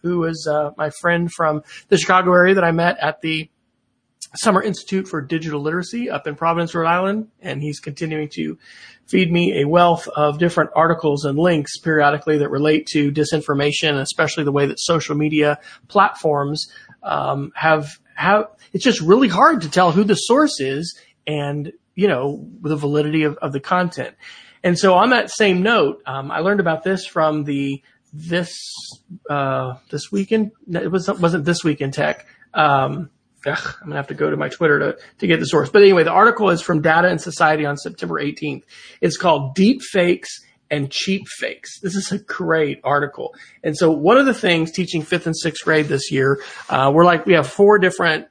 [0.05, 3.51] Is uh, my friend from the Chicago area that I met at the
[4.37, 8.59] Summer Institute for Digital Literacy up in Providence, Rhode Island, and he's continuing to
[9.07, 14.45] feed me a wealth of different articles and links periodically that relate to disinformation, especially
[14.45, 16.71] the way that social media platforms
[17.03, 18.47] um, have have.
[18.73, 23.25] It's just really hard to tell who the source is and you know the validity
[23.25, 24.15] of, of the content.
[24.63, 28.59] And so, on that same note, um, I learned about this from the this
[29.29, 30.53] uh, this weekend.
[30.73, 32.27] It was wasn't this week in tech.
[32.55, 33.11] Um,
[33.47, 35.71] ugh, I'm gonna have to go to my Twitter to, to get the source.
[35.71, 38.63] But anyway, the article is from Data and Society on September 18th.
[39.01, 40.31] It's called Deep Fakes
[40.71, 41.81] and Cheap Fakes.
[41.81, 43.35] This is a great article.
[43.63, 47.05] And so one of the things teaching fifth and sixth grade this year, uh, we're
[47.05, 48.27] like, we have four different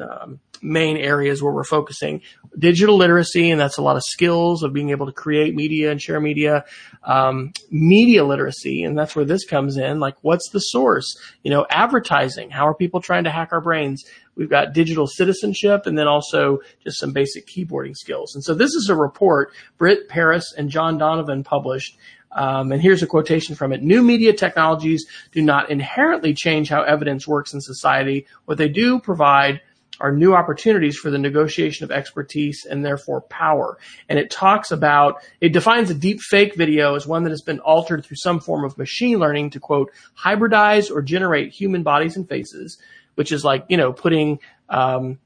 [0.00, 2.22] um, main areas where we're focusing
[2.58, 6.00] digital literacy, and that's a lot of skills of being able to create media and
[6.00, 6.64] share media.
[7.04, 10.00] Um, media literacy, and that's where this comes in.
[10.00, 11.06] Like, what's the source?
[11.42, 12.50] You know, advertising.
[12.50, 14.04] How are people trying to hack our brains?
[14.34, 18.34] We've got digital citizenship, and then also just some basic keyboarding skills.
[18.34, 21.96] And so, this is a report Britt Paris and Joan Donovan published
[22.32, 23.82] Um, and here's a quotation from it.
[23.82, 28.26] New media technologies do not inherently change how evidence works in society.
[28.44, 29.60] What they do provide
[30.00, 33.78] are new opportunities for the negotiation of expertise and therefore power.
[34.08, 37.60] And it talks about, it defines a deep fake video as one that has been
[37.60, 42.28] altered through some form of machine learning to quote, hybridize or generate human bodies and
[42.28, 42.78] faces,
[43.14, 45.18] which is like, you know, putting, um,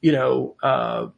[0.00, 1.08] you know, uh,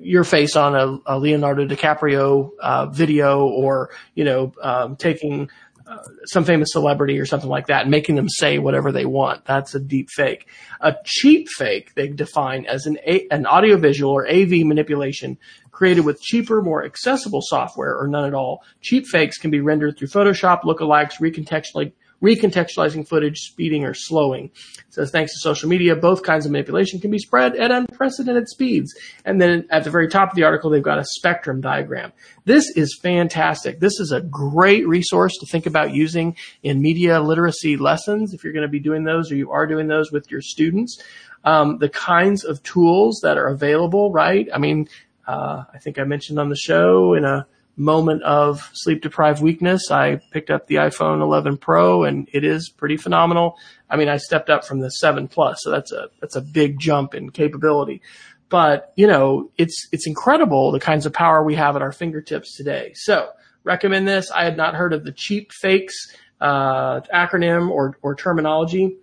[0.00, 5.50] your face on a, a Leonardo DiCaprio uh, video, or you know, um, taking
[5.86, 9.44] uh, some famous celebrity or something like that and making them say whatever they want.
[9.44, 10.46] That's a deep fake.
[10.80, 15.38] A cheap fake they define as an a- an audiovisual or AV manipulation
[15.70, 18.62] created with cheaper, more accessible software or none at all.
[18.80, 21.92] Cheap fakes can be rendered through Photoshop, lookalikes, recontextualized
[22.22, 24.44] recontextualizing footage, speeding, or slowing.
[24.44, 28.48] It says thanks to social media, both kinds of manipulation can be spread at unprecedented
[28.48, 28.94] speeds.
[29.24, 32.12] And then at the very top of the article, they've got a spectrum diagram.
[32.44, 33.80] This is fantastic.
[33.80, 38.52] This is a great resource to think about using in media literacy lessons if you're
[38.52, 41.02] going to be doing those or you are doing those with your students.
[41.44, 44.48] Um, the kinds of tools that are available, right?
[44.54, 44.88] I mean,
[45.26, 49.90] uh, I think I mentioned on the show in a moment of sleep deprived weakness,
[49.90, 53.56] I picked up the iPhone 11 Pro and it is pretty phenomenal.
[53.88, 56.78] I mean, I stepped up from the 7 Plus, so that's a, that's a big
[56.78, 58.02] jump in capability.
[58.48, 62.54] But, you know, it's, it's incredible the kinds of power we have at our fingertips
[62.56, 62.92] today.
[62.94, 63.30] So
[63.64, 64.30] recommend this.
[64.30, 68.98] I had not heard of the cheap fakes, uh, acronym or, or terminology.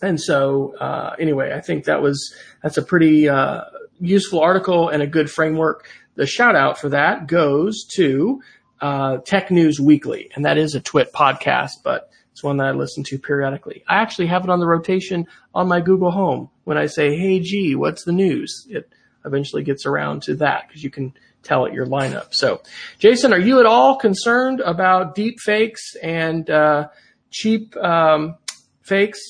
[0.00, 2.32] And so, uh, anyway, I think that was,
[2.62, 3.62] that's a pretty, uh,
[4.00, 8.42] useful article and a good framework the shout out for that goes to
[8.80, 12.70] uh, Tech News Weekly, and that is a Twit podcast, but it's one that I
[12.72, 13.84] listen to periodically.
[13.88, 16.50] I actually have it on the rotation on my Google Home.
[16.64, 18.90] When I say, "Hey G, what's the news?" it
[19.24, 22.34] eventually gets around to that because you can tell it your lineup.
[22.34, 22.62] So,
[22.98, 26.88] Jason, are you at all concerned about deep fakes and uh,
[27.30, 28.36] cheap um,
[28.82, 29.20] fakes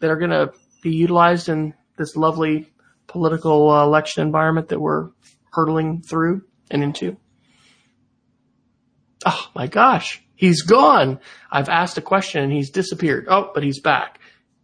[0.00, 2.70] that are going to be utilized in this lovely
[3.06, 5.08] political uh, election environment that we're
[5.56, 7.16] hurtling through and into?
[9.24, 11.18] Oh my gosh, he's gone.
[11.50, 13.26] I've asked a question and he's disappeared.
[13.28, 14.20] Oh, but he's back.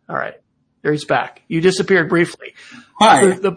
[0.09, 0.35] All right.
[0.83, 1.43] There he's back.
[1.47, 2.55] You disappeared briefly.
[2.99, 3.27] Hi.
[3.27, 3.53] The,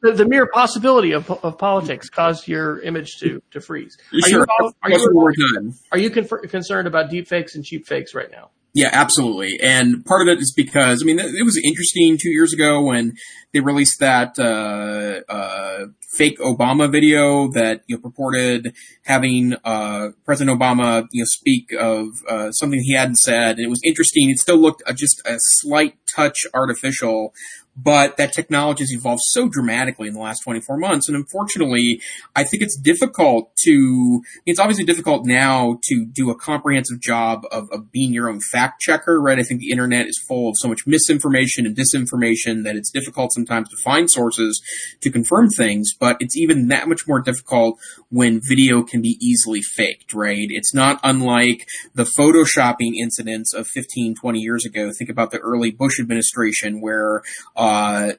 [0.00, 3.98] the, the mere possibility of, of politics caused your image to, to freeze.
[4.12, 4.46] Are sure.
[4.60, 8.50] you, are you, are you concerned about deep fakes and cheap fakes right now?
[8.74, 9.58] Yeah, absolutely.
[9.62, 13.12] And part of it is because, I mean, it was interesting two years ago when
[13.52, 20.58] they released that, uh, uh, fake Obama video that, you know, purported having, uh, President
[20.58, 23.56] Obama, you know, speak of, uh, something he hadn't said.
[23.58, 24.30] And it was interesting.
[24.30, 27.34] It still looked uh, just a slight touch artificial,
[27.76, 31.08] but that technology has evolved so dramatically in the last 24 months.
[31.08, 32.00] And unfortunately,
[32.36, 37.68] I think it's difficult to, it's obviously difficult now to do a comprehensive job of,
[37.72, 39.38] of being your own fact checker, right?
[39.38, 43.32] I think the internet is full of so much misinformation and disinformation that it's difficult
[43.32, 44.60] sometimes to find sources
[45.00, 47.78] to confirm things, but it's even that much more difficult
[48.10, 50.48] when video can be easily faked, right?
[50.50, 54.90] It's not unlike the photoshopping incidents of 15, 20 years ago.
[54.96, 57.22] Think about the early Bush administration where,
[57.56, 57.61] uh,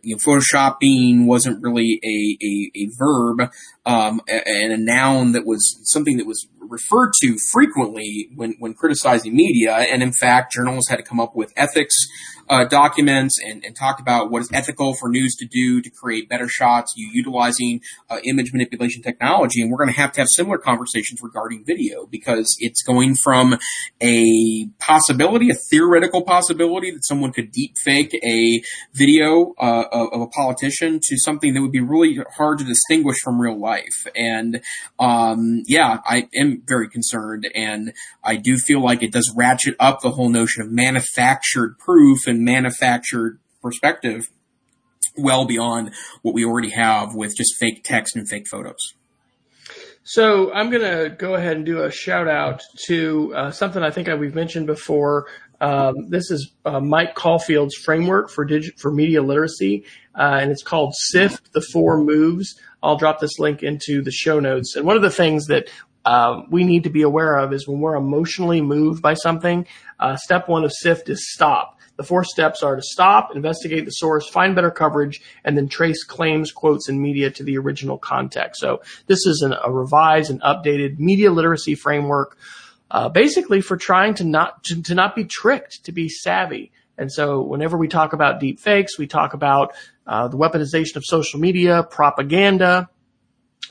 [0.02, 3.52] you know, photoshopping wasn't really a, a, a verb,
[3.86, 9.36] um, and a noun that was something that was referred to frequently when, when criticizing
[9.36, 9.74] media.
[9.76, 11.96] And in fact, journalists had to come up with ethics
[12.50, 16.30] uh, documents and, and talked about what is ethical for news to do to create
[16.30, 19.62] better shots, you utilizing uh, image manipulation technology.
[19.62, 23.58] And we're going to have to have similar conversations regarding video because it's going from
[24.02, 28.62] a possibility, a theoretical possibility that someone could deep fake a
[28.94, 33.40] video uh, of a politician to something that would be really hard to distinguish from
[33.40, 34.06] real life.
[34.16, 34.62] And
[35.00, 40.02] um, yeah, I am very concerned, and I do feel like it does ratchet up
[40.02, 44.30] the whole notion of manufactured proof and manufactured perspective
[45.18, 48.94] well beyond what we already have with just fake text and fake photos.
[50.04, 53.90] So I'm going to go ahead and do a shout out to uh, something I
[53.90, 55.28] think we've mentioned before.
[55.62, 60.64] Um, this is uh, Mike Caulfield's framework for digi- for media literacy, uh, and it's
[60.64, 62.60] called SIFT: The Four Moves.
[62.82, 64.76] I'll drop this link into the show notes.
[64.76, 65.70] And one of the things that
[66.06, 69.66] um, we need to be aware of is when we're emotionally moved by something.
[70.00, 71.80] Uh, step one of SIFT is stop.
[71.96, 76.04] The four steps are to stop, investigate the source, find better coverage, and then trace
[76.04, 78.60] claims, quotes, and media to the original context.
[78.62, 82.38] So this is an, a revised and updated media literacy framework,
[82.90, 86.72] uh, basically for trying to not to, to, not be tricked, to be savvy.
[86.98, 89.74] And so whenever we talk about deep fakes, we talk about
[90.08, 92.90] uh, the weaponization of social media, propaganda,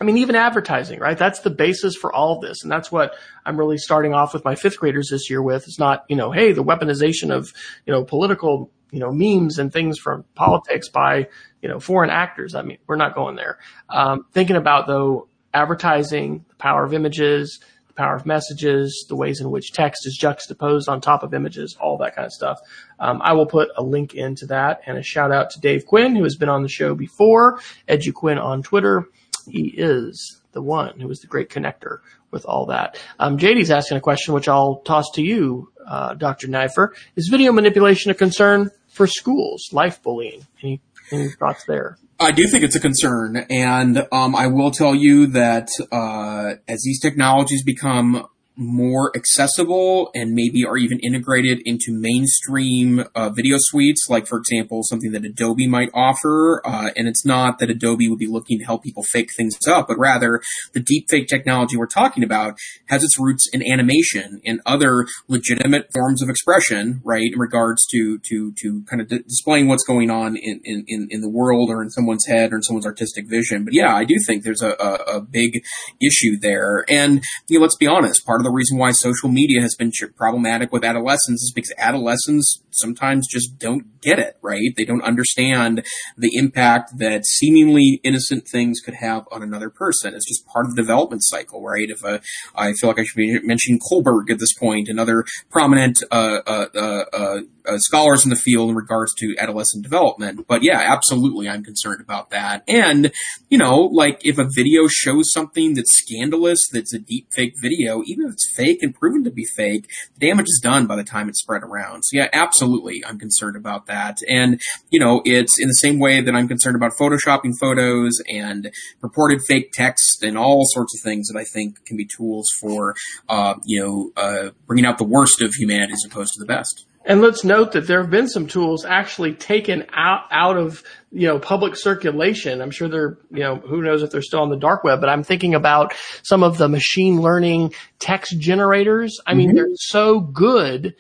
[0.01, 1.19] I mean, even advertising, right?
[1.19, 2.63] That's the basis for all of this.
[2.63, 5.65] And that's what I'm really starting off with my fifth graders this year with.
[5.65, 7.53] It's not, you know, hey, the weaponization of,
[7.87, 11.29] you know, political, you know, memes and things from politics by,
[11.61, 12.55] you know, foreign actors.
[12.55, 13.59] I mean, we're not going there.
[13.89, 19.41] Um, thinking about though, advertising, the power of images, the power of messages, the ways
[19.41, 22.59] in which text is juxtaposed on top of images, all that kind of stuff.
[22.99, 26.17] Um, I will put a link into that and a shout out to Dave Quinn,
[26.17, 29.07] who has been on the show before, EduQuinn on Twitter.
[29.51, 31.99] He is the one who is the great connector
[32.31, 32.99] with all that.
[33.19, 36.49] Um, JD's asking a question, which I'll toss to you, uh, Dr.
[36.49, 36.95] Neiffer.
[37.17, 40.47] Is video manipulation a concern for schools, life bullying?
[40.63, 40.81] Any,
[41.11, 41.99] any thoughts there?
[42.21, 46.83] I do think it's a concern, and um, I will tell you that uh, as
[46.85, 54.07] these technologies become more accessible and maybe are even integrated into mainstream uh, video suites,
[54.09, 56.61] like for example, something that Adobe might offer.
[56.65, 59.89] Uh, and it's not that Adobe would be looking to help people fake things up,
[59.89, 60.41] but rather
[60.75, 65.87] the deep fake technology we're talking about has its roots in animation and other legitimate
[65.93, 67.33] forms of expression, right?
[67.33, 71.21] In regards to to to kind of d- displaying what's going on in, in in
[71.21, 73.65] the world or in someone's head or in someone's artistic vision.
[73.65, 75.63] But yeah, I do think there's a, a, a big
[76.01, 76.85] issue there.
[76.89, 79.93] And you know, let's be honest, part of the reason why social media has been
[80.17, 84.71] problematic with adolescents is because adolescents sometimes just don't get it, right?
[84.77, 85.85] They don't understand
[86.17, 90.15] the impact that seemingly innocent things could have on another person.
[90.15, 91.89] It's just part of the development cycle, right?
[91.89, 92.21] If a,
[92.55, 96.41] I feel like I should be mentioning Kohlberg at this point and other prominent uh,
[96.47, 100.47] uh, uh, uh uh, scholars in the field in regards to adolescent development.
[100.47, 102.65] But yeah, absolutely, I'm concerned about that.
[102.67, 103.13] And
[103.49, 108.03] you know, like if a video shows something that's scandalous, that's a deep fake video,
[108.07, 111.29] even it's fake and proven to be fake, the damage is done by the time
[111.29, 112.03] it's spread around.
[112.05, 114.19] So yeah, absolutely, I'm concerned about that.
[114.29, 114.61] And
[114.91, 118.71] you know, it's in the same way that I'm concerned about photoshopping photos and
[119.01, 122.95] purported fake text and all sorts of things that I think can be tools for,
[123.29, 126.87] uh, you know, uh, bringing out the worst of humanity as opposed to the best.
[127.05, 131.27] And let's note that there have been some tools actually taken out, out of, you
[131.27, 132.61] know, public circulation.
[132.61, 135.09] I'm sure they're, you know, who knows if they're still on the dark web, but
[135.09, 139.21] I'm thinking about some of the machine learning text generators.
[139.27, 139.57] I mean, mm-hmm.
[139.57, 140.95] they're so good.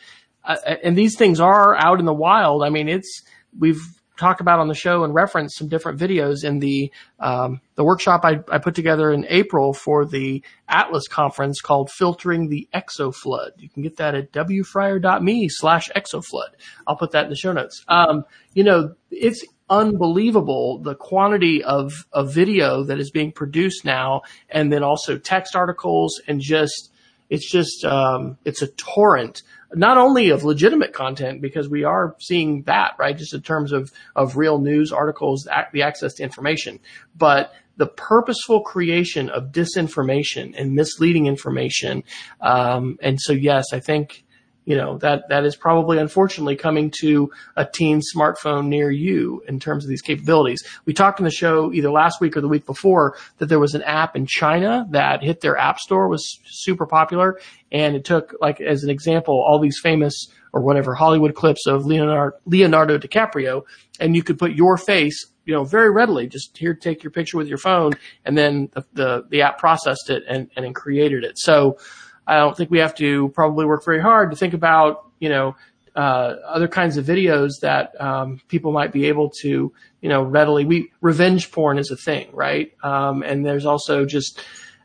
[0.44, 2.64] Uh, and these things are out in the wild.
[2.64, 3.22] I mean, it's,
[3.56, 3.80] we've
[4.16, 8.24] talk about on the show and reference some different videos in the um, the workshop
[8.24, 13.68] I, I, put together in April for the Atlas conference called "Filtering the Exoflood." You
[13.68, 16.50] can get that at wfryer.me slash exoflood.
[16.86, 17.84] I'll put that in the show notes.
[17.88, 24.22] Um, you know, it's unbelievable the quantity of of video that is being produced now,
[24.50, 26.90] and then also text articles and just
[27.30, 29.42] it's just um, it's a torrent
[29.74, 33.92] not only of legitimate content because we are seeing that right just in terms of
[34.16, 36.80] of real news articles the access to information.
[37.16, 42.04] But the purposeful creation of disinformation and misleading information
[42.40, 44.24] um, and so yes i think
[44.64, 49.58] you know that that is probably unfortunately coming to a teen smartphone near you in
[49.58, 50.62] terms of these capabilities.
[50.84, 53.74] We talked in the show either last week or the week before that there was
[53.74, 57.40] an app in China that hit their app store was super popular,
[57.70, 61.86] and it took like as an example all these famous or whatever Hollywood clips of
[61.86, 63.62] Leonardo, Leonardo DiCaprio,
[63.98, 66.26] and you could put your face you know, very readily.
[66.28, 67.92] Just here, take your picture with your phone,
[68.24, 71.38] and then the the, the app processed it and, and created it.
[71.38, 71.78] So,
[72.26, 75.56] I don't think we have to probably work very hard to think about, you know,
[75.94, 80.64] uh, other kinds of videos that um, people might be able to, you know, readily.
[80.64, 82.72] We revenge porn is a thing, right?
[82.82, 84.42] Um, and there's also just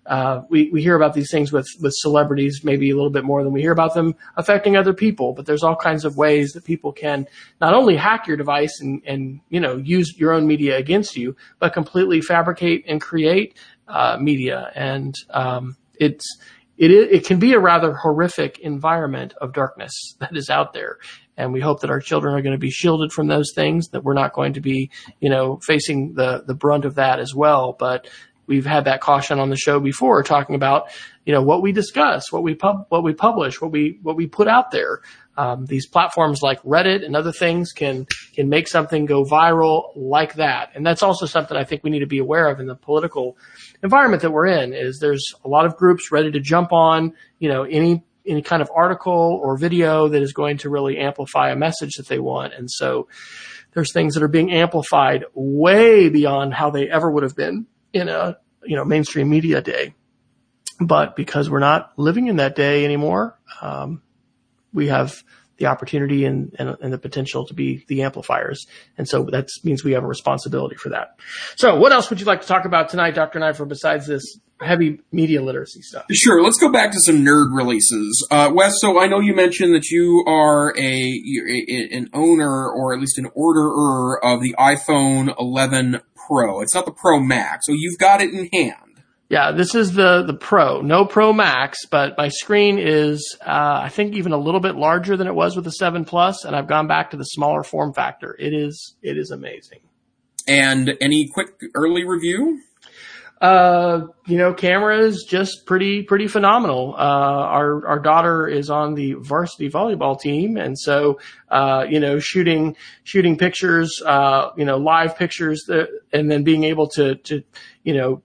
[0.07, 3.43] uh, we we hear about these things with with celebrities maybe a little bit more
[3.43, 5.33] than we hear about them affecting other people.
[5.33, 7.27] But there's all kinds of ways that people can
[7.59, 11.35] not only hack your device and and you know use your own media against you,
[11.59, 13.57] but completely fabricate and create
[13.87, 14.71] uh, media.
[14.75, 16.37] And um, it's
[16.77, 20.97] it, it can be a rather horrific environment of darkness that is out there.
[21.35, 24.03] And we hope that our children are going to be shielded from those things, that
[24.03, 27.75] we're not going to be, you know, facing the, the brunt of that as well.
[27.77, 28.09] But
[28.47, 30.89] we've had that caution on the show before talking about,
[31.25, 34.25] you know, what we discuss, what we pub, what we publish, what we, what we
[34.25, 35.01] put out there.
[35.37, 40.33] Um, these platforms like Reddit and other things can can make something go viral like
[40.35, 42.75] that, and that's also something I think we need to be aware of in the
[42.75, 43.37] political
[43.83, 44.73] environment that we're in.
[44.73, 48.63] Is there's a lot of groups ready to jump on, you know, any any kind
[48.63, 52.53] of article or video that is going to really amplify a message that they want,
[52.53, 53.07] and so
[53.73, 58.09] there's things that are being amplified way beyond how they ever would have been in
[58.09, 59.93] a you know mainstream media day.
[60.79, 64.01] But because we're not living in that day anymore, um,
[64.77, 65.23] we have
[65.57, 68.67] the opportunity and, and, and the potential to be the amplifiers.
[68.97, 71.19] And so that means we have a responsibility for that.
[71.55, 73.39] So what else would you like to talk about tonight, Dr.
[73.39, 76.05] Neiffer, besides this heavy media literacy stuff?
[76.13, 76.43] Sure.
[76.43, 78.25] Let's go back to some nerd releases.
[78.29, 82.93] Uh, Wes, so I know you mentioned that you are a, a an owner or
[82.93, 86.61] at least an orderer of the iPhone 11 Pro.
[86.61, 87.65] It's not the Pro Max.
[87.65, 88.86] So you've got it in hand.
[89.29, 93.89] Yeah, this is the the Pro, no Pro Max, but my screen is uh, I
[93.89, 96.67] think even a little bit larger than it was with the Seven Plus, and I've
[96.67, 98.35] gone back to the smaller form factor.
[98.39, 99.79] It is it is amazing.
[100.47, 102.61] And any quick early review?
[103.41, 106.95] Uh, you know, camera is just pretty pretty phenomenal.
[106.97, 111.19] Uh, our our daughter is on the varsity volleyball team, and so
[111.49, 116.63] uh, you know, shooting shooting pictures, uh, you know, live pictures, that, and then being
[116.63, 117.43] able to to
[117.83, 118.23] you know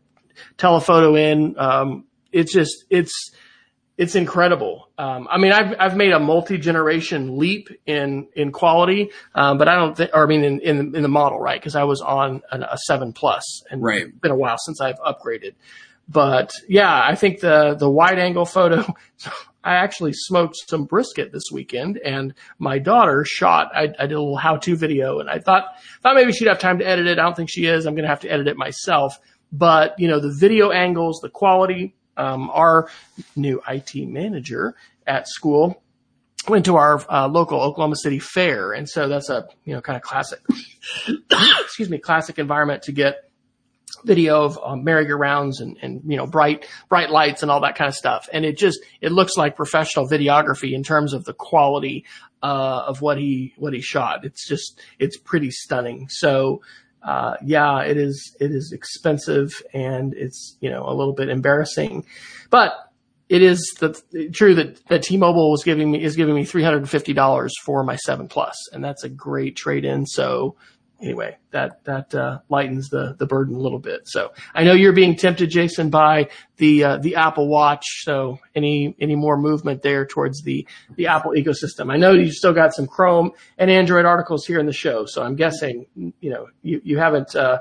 [0.57, 1.59] telephoto in.
[1.59, 3.33] Um, it's just, it's,
[3.99, 4.89] it's incredible.
[4.97, 9.75] Um, I mean, I've, I've made a multi-generation leap in, in quality, um, but I
[9.75, 11.63] don't think, or I mean, in, in, in the model, right?
[11.63, 14.03] Cause I was on an, a seven plus and right.
[14.07, 15.55] it's been a while since I've upgraded.
[16.09, 18.85] But yeah, I think the, the wide angle photo,
[19.65, 24.21] I actually smoked some brisket this weekend and my daughter shot, I, I did a
[24.21, 25.67] little how to video and I thought,
[26.03, 27.19] thought maybe she'd have time to edit it.
[27.19, 27.87] I don't think she is.
[27.87, 29.19] I'm going to have to edit it myself
[29.53, 31.95] but you know the video angles, the quality.
[32.15, 32.91] Um, our
[33.37, 34.75] new IT manager
[35.07, 35.83] at school
[36.49, 39.97] went to our uh, local Oklahoma City fair, and so that's a you know kind
[39.97, 40.41] of classic,
[41.61, 43.31] excuse me, classic environment to get
[44.05, 47.89] video of um, merry-go-rounds and, and you know bright bright lights and all that kind
[47.89, 48.29] of stuff.
[48.33, 52.05] And it just it looks like professional videography in terms of the quality
[52.43, 54.25] uh, of what he what he shot.
[54.25, 56.09] It's just it's pretty stunning.
[56.09, 56.63] So
[57.05, 62.05] uh, yeah, it is, it is expensive and it's, you know, a little bit embarrassing,
[62.51, 62.73] but
[63.29, 67.83] it is the, true that, that T-Mobile was giving me, is giving me $350 for
[67.83, 70.07] my seven plus, and that's a great trade in.
[70.07, 70.57] So
[71.03, 74.03] anyway, that that uh, lightens the the burden a little bit.
[74.07, 77.85] So I know you're being tempted, Jason, by the uh, the Apple Watch.
[78.05, 81.93] So any any more movement there towards the the Apple ecosystem?
[81.93, 85.23] I know you've still got some Chrome and Android articles here in the show, so
[85.23, 87.59] I'm guessing you know you you haven't uh,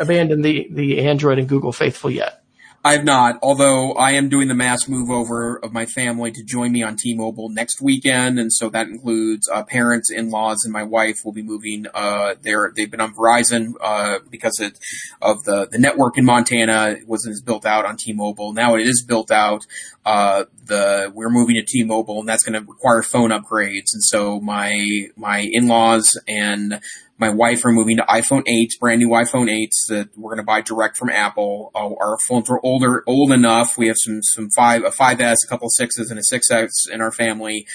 [0.00, 2.42] abandoned the the Android and Google faithful yet.
[2.86, 6.44] I have not, although I am doing the mass move over of my family to
[6.44, 10.84] join me on T-Mobile next weekend, and so that includes uh, parents, in-laws, and my
[10.84, 11.86] wife will be moving.
[11.92, 14.78] Uh, there, they've been on Verizon uh, because it,
[15.20, 18.52] of the the network in Montana wasn't as built out on T-Mobile.
[18.52, 19.66] Now it is built out.
[20.04, 23.94] Uh, the we're moving to T-Mobile, and that's going to require phone upgrades.
[23.94, 26.80] And so my my in-laws and
[27.18, 30.44] my wife are moving to iPhone 8s, brand new iPhone 8s that we're going to
[30.44, 31.70] buy direct from Apple.
[31.74, 33.78] Uh, our phones are older, old enough.
[33.78, 37.00] We have some, some five, a 5S, a couple of sixes and a 6S in
[37.00, 37.66] our family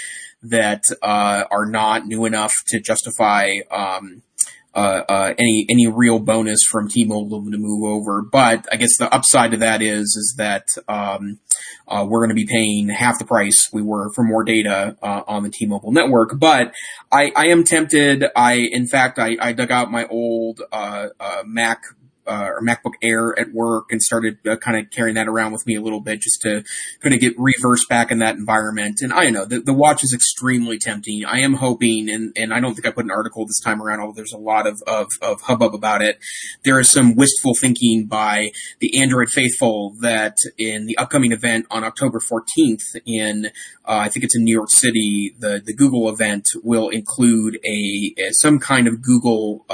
[0.43, 4.21] that, uh, are not new enough to justify, um,
[4.73, 8.21] uh, uh, any any real bonus from T-Mobile to move over.
[8.21, 11.39] But I guess the upside to that is is that um,
[11.87, 15.23] uh, we're going to be paying half the price we were for more data uh,
[15.27, 16.39] on the T-Mobile network.
[16.39, 16.73] But
[17.11, 18.25] I, I am tempted.
[18.35, 21.83] I in fact I, I dug out my old uh, uh, Mac
[22.27, 25.65] uh, or MacBook Air at work and started uh, kind of carrying that around with
[25.65, 26.63] me a little bit just to
[27.01, 28.99] kind of get reversed back in that environment.
[29.01, 31.25] And I know the, the watch is extremely tempting.
[31.25, 33.99] I am hoping, and, and I don't think I put an article this time around,
[33.99, 36.19] although there's a lot of, of, of hubbub about it.
[36.63, 41.83] There is some wistful thinking by the Android faithful that in the upcoming event on
[41.83, 43.47] October 14th in,
[43.85, 48.13] uh, I think it's in New York City, the, the Google event will include a,
[48.17, 49.65] a some kind of Google,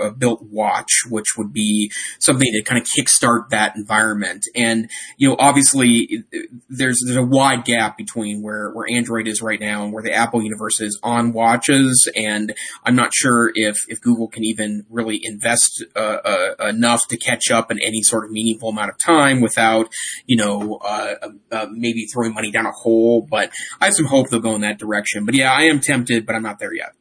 [0.00, 4.46] uh, built watch, which would be something to kind of kickstart that environment.
[4.54, 6.24] And you know, obviously,
[6.68, 10.12] there's there's a wide gap between where where Android is right now and where the
[10.12, 12.08] Apple universe is on watches.
[12.16, 17.16] And I'm not sure if if Google can even really invest uh, uh, enough to
[17.16, 19.92] catch up in any sort of meaningful amount of time without
[20.26, 21.14] you know uh,
[21.50, 23.26] uh, maybe throwing money down a hole.
[23.28, 25.24] But I have some hope they'll go in that direction.
[25.24, 26.92] But yeah, I am tempted, but I'm not there yet.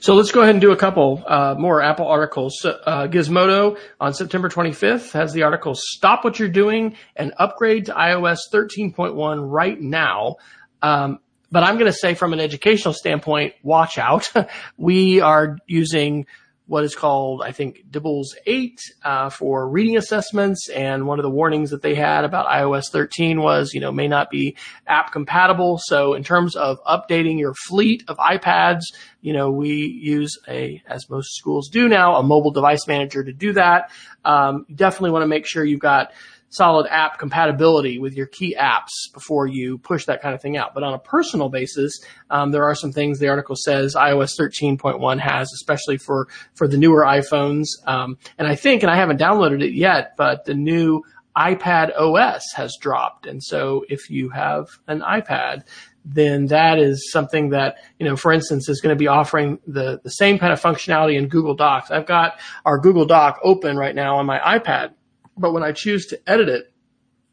[0.00, 2.64] So let's go ahead and do a couple uh, more Apple articles.
[2.64, 7.92] Uh, Gizmodo on September 25th has the article "Stop what you're doing and upgrade to
[7.92, 10.36] iOS 13.1 right now."
[10.82, 11.18] Um,
[11.50, 14.30] but I'm going to say, from an educational standpoint, watch out.
[14.76, 16.26] we are using
[16.66, 20.70] what is called, I think, DIBELS 8 uh, for reading assessments.
[20.70, 24.08] And one of the warnings that they had about iOS 13 was, you know, may
[24.08, 24.56] not be
[24.86, 25.78] app compatible.
[25.82, 28.80] So in terms of updating your fleet of iPads,
[29.20, 33.32] you know, we use a, as most schools do now, a mobile device manager to
[33.32, 33.90] do that.
[34.24, 36.12] Um, you definitely want to make sure you've got
[36.54, 40.72] solid app compatibility with your key apps before you push that kind of thing out.
[40.72, 41.98] But on a personal basis,
[42.30, 46.78] um, there are some things the article says iOS 13.1 has, especially for for the
[46.78, 47.66] newer iPhones.
[47.86, 51.02] Um, and I think, and I haven't downloaded it yet, but the new
[51.36, 53.26] iPad OS has dropped.
[53.26, 55.64] And so if you have an iPad,
[56.04, 60.00] then that is something that, you know, for instance, is going to be offering the,
[60.04, 61.90] the same kind of functionality in Google Docs.
[61.90, 64.92] I've got our Google Doc open right now on my iPad,
[65.36, 66.72] but when I choose to edit it,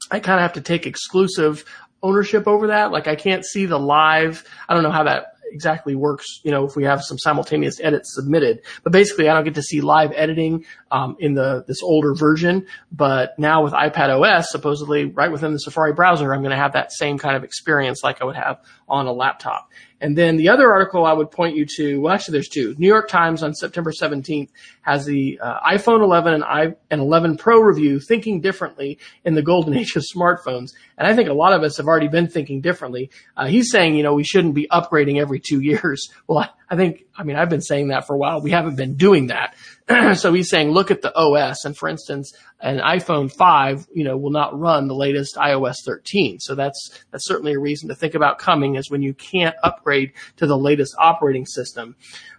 [0.09, 1.65] I kind of have to take exclusive
[2.03, 2.91] ownership over that.
[2.91, 4.43] Like I can't see the live.
[4.67, 8.15] I don't know how that exactly works, you know, if we have some simultaneous edits
[8.15, 8.61] submitted.
[8.83, 12.65] But basically, I don't get to see live editing um, in the this older version.
[12.91, 16.73] But now with iPad OS, supposedly right within the Safari browser, I'm going to have
[16.73, 19.69] that same kind of experience like I would have on a laptop.
[20.01, 22.75] And then the other article I would point you to, well, actually, there's two.
[22.79, 24.49] New York Times on September 17th
[24.81, 29.43] has the uh, iPhone 11 and, I, and 11 Pro review, thinking differently in the
[29.43, 30.71] golden age of smartphones.
[30.97, 33.11] And I think a lot of us have already been thinking differently.
[33.37, 36.09] Uh, he's saying, you know, we shouldn't be upgrading every two years.
[36.27, 38.41] Well, I, think, I mean, I've been saying that for a while.
[38.41, 39.55] We haven't been doing that.
[40.17, 41.65] so he's saying, look at the OS.
[41.65, 46.39] And for instance, an iPhone 5, you know, will not run the latest iOS 13.
[46.39, 50.13] So that's, that's certainly a reason to think about coming is when you can't upgrade
[50.37, 51.97] to the latest operating system.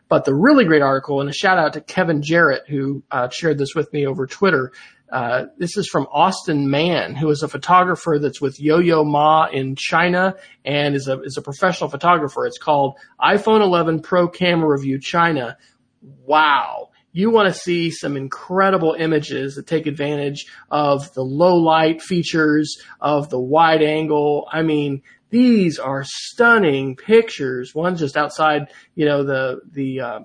[0.09, 3.59] But the really great article, and a shout out to Kevin Jarrett, who uh, shared
[3.59, 4.72] this with me over Twitter.
[5.12, 9.46] Uh, this is from Austin Mann, who is a photographer that's with Yo Yo Ma
[9.52, 10.34] in China
[10.64, 12.46] and is a is a professional photographer.
[12.46, 15.58] It's called iPhone 11 Pro Camera Review China.
[16.00, 22.00] Wow you want to see some incredible images that take advantage of the low light
[22.00, 24.48] features of the wide angle.
[24.50, 27.74] I mean, these are stunning pictures.
[27.74, 30.20] One just outside, you know, the, the, uh,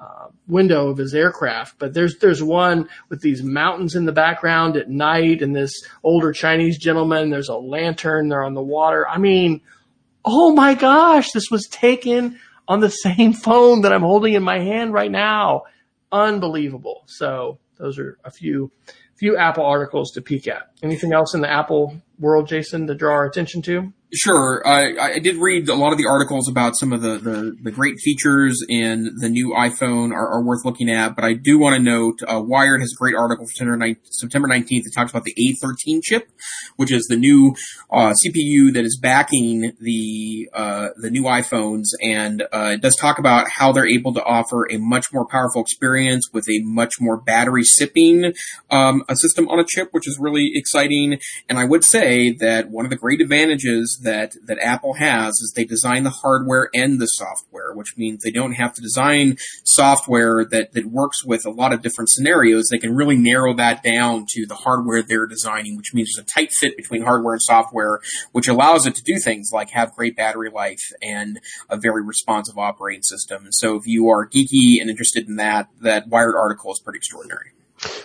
[0.00, 4.76] uh, window of his aircraft, but there's there's one with these mountains in the background
[4.76, 5.72] at night, and this
[6.02, 7.30] older Chinese gentleman.
[7.30, 8.28] There's a lantern.
[8.28, 9.06] They're on the water.
[9.06, 9.60] I mean,
[10.24, 14.60] oh my gosh, this was taken on the same phone that I'm holding in my
[14.60, 15.64] hand right now
[16.12, 17.04] unbelievable.
[17.06, 18.70] So those are a few
[19.16, 20.70] few Apple articles to peek at.
[20.82, 23.92] Anything else in the Apple world, Jason, to draw our attention to?
[24.12, 24.66] Sure.
[24.66, 27.70] I, I did read a lot of the articles about some of the, the, the
[27.70, 31.76] great features in the new iPhone are, are worth looking at, but I do want
[31.76, 35.34] to note uh, Wired has a great article for September 19th that talks about the
[35.38, 36.28] A13 chip,
[36.74, 37.54] which is the new
[37.92, 43.20] uh, CPU that is backing the uh, the new iPhones, and uh, it does talk
[43.20, 47.16] about how they're able to offer a much more powerful experience with a much more
[47.16, 48.32] battery sipping
[48.70, 51.20] um, a system on a chip, which is really exciting.
[51.48, 55.52] And I would say that one of the great advantages that that Apple has is
[55.54, 60.44] they design the hardware and the software, which means they don't have to design software
[60.44, 62.68] that that works with a lot of different scenarios.
[62.68, 66.28] They can really narrow that down to the hardware they're designing, which means there's a
[66.28, 68.00] tight fit between hardware and software,
[68.32, 72.58] which allows it to do things like have great battery life and a very responsive
[72.58, 73.44] operating system.
[73.44, 76.98] And so if you are geeky and interested in that, that Wired article is pretty
[76.98, 77.52] extraordinary.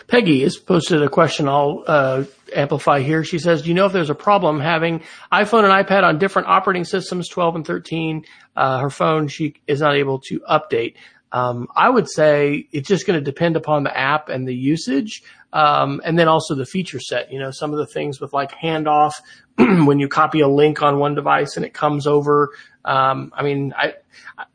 [0.08, 2.24] Peggy has posted a question I'll uh,
[2.56, 3.24] amplify here.
[3.24, 5.02] She says, Do you know if there's a problem having
[5.32, 8.26] iPhone and iPad on different operating systems, 12 and 13?
[8.56, 10.96] Uh, her phone, she is not able to update.
[11.32, 15.22] Um, I would say it's just going to depend upon the app and the usage.
[15.52, 18.52] Um, and then also the feature set, you know, some of the things with like
[18.52, 19.14] handoff
[19.86, 22.52] when you copy a link on one device and it comes over.
[22.84, 23.94] Um, I mean, I,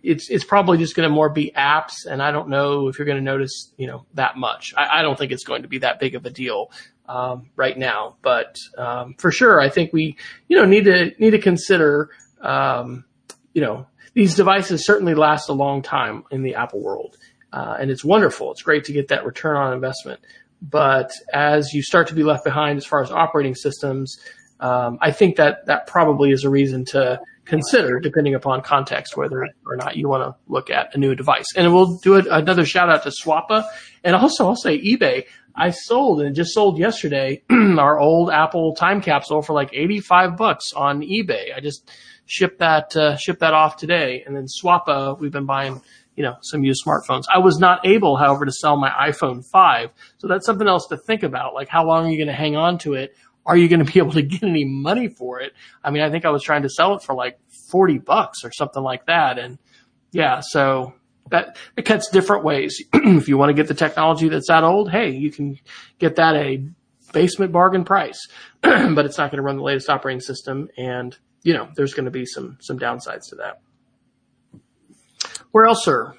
[0.03, 3.07] it's, it's probably just going to more be apps and I don't know if you're
[3.07, 4.75] going to notice, you know, that much.
[4.77, 6.71] I, I, don't think it's going to be that big of a deal.
[7.09, 11.31] Um, right now, but um, for sure, I think we, you know, need to need
[11.31, 13.05] to consider, um,
[13.53, 17.17] you know, these devices certainly last a long time in the Apple world,
[17.53, 18.53] uh, and it's wonderful.
[18.53, 20.21] It's great to get that return on investment.
[20.63, 24.19] But as you start to be left behind as far as operating systems,
[24.61, 29.49] um, I think that that probably is a reason to consider, depending upon context, whether
[29.67, 31.47] or not you want to look at a new device.
[31.57, 33.65] And we'll do a, another shout out to Swappa,
[34.05, 35.25] and also I'll say eBay.
[35.57, 40.37] I sold and just sold yesterday our old Apple time capsule for like eighty five
[40.37, 41.55] bucks on eBay.
[41.55, 41.91] I just
[42.27, 45.81] shipped that uh, shipped that off today, and then Swappa we've been buying
[46.17, 47.25] you know, some used smartphones.
[47.33, 49.91] I was not able, however, to sell my iPhone 5.
[50.19, 51.55] So that's something else to think about.
[51.55, 53.17] Like, how long are you going to hang on to it?
[53.47, 55.53] Are you going to be able to get any money for it?
[55.83, 57.39] I mean, I think I was trying to sell it for like
[57.71, 59.39] 40 bucks or something like that.
[59.39, 59.59] And
[60.13, 60.95] yeah, so
[61.31, 62.83] that it cuts different ways.
[62.93, 65.59] if you want to get the technology that's that old, hey, you can
[65.99, 66.65] get that a
[67.13, 68.29] basement bargain price,
[68.61, 70.69] but it's not going to run the latest operating system.
[70.77, 73.61] And, you know, there's going to be some, some downsides to that.
[75.51, 76.15] Where else, sir?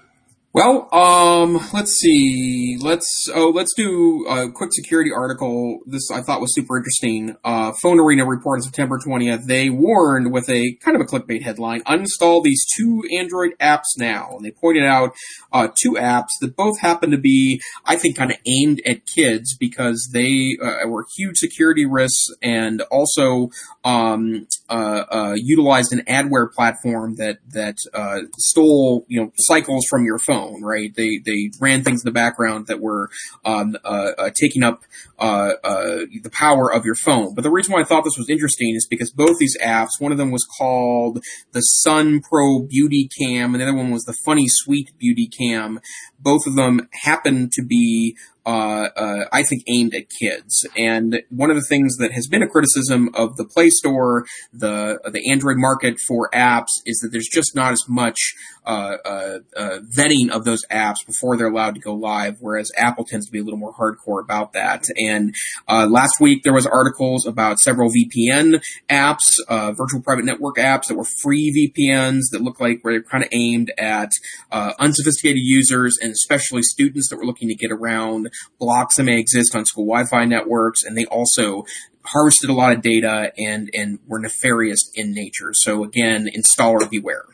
[0.53, 2.77] Well, um, let's see.
[2.77, 5.79] Let's oh, let's do a quick security article.
[5.85, 7.37] This I thought was super interesting.
[7.45, 9.45] Uh, Phone Arena reported September 20th.
[9.45, 14.31] They warned with a kind of a clickbait headline: uninstall these two Android apps now.
[14.35, 15.13] And they pointed out
[15.53, 19.55] uh, two apps that both happen to be, I think, kind of aimed at kids
[19.57, 23.51] because they uh, were huge security risks and also
[23.85, 30.03] um, uh, uh, utilized an adware platform that that uh, stole you know cycles from
[30.03, 30.93] your phone phone, right?
[30.95, 33.09] They they ran things in the background that were
[33.45, 34.83] um, uh, uh, taking up
[35.19, 37.33] uh, uh, the power of your phone.
[37.35, 40.11] But the reason why I thought this was interesting is because both these apps, one
[40.11, 44.17] of them was called the Sun Pro Beauty Cam, and the other one was the
[44.25, 45.79] Funny Sweet Beauty Cam.
[46.19, 48.15] Both of them happened to be
[48.45, 50.65] uh, uh, I think aimed at kids.
[50.77, 54.99] And one of the things that has been a criticism of the Play Store, the
[55.11, 58.17] the Android market for apps, is that there's just not as much
[58.65, 62.37] uh, uh, uh, vetting of those apps before they're allowed to go live.
[62.39, 64.85] Whereas Apple tends to be a little more hardcore about that.
[64.97, 65.33] And
[65.67, 69.23] uh, last week there was articles about several VPN apps,
[69.75, 73.71] virtual private network apps that were free VPNs that look like they're kind of aimed
[73.77, 74.11] at
[74.51, 79.55] unsophisticated users and especially students that were looking to get around blocks that may exist
[79.55, 81.65] on school Wi-Fi networks, and they also
[82.03, 85.51] harvested a lot of data and and were nefarious in nature.
[85.53, 87.25] So again, installer beware.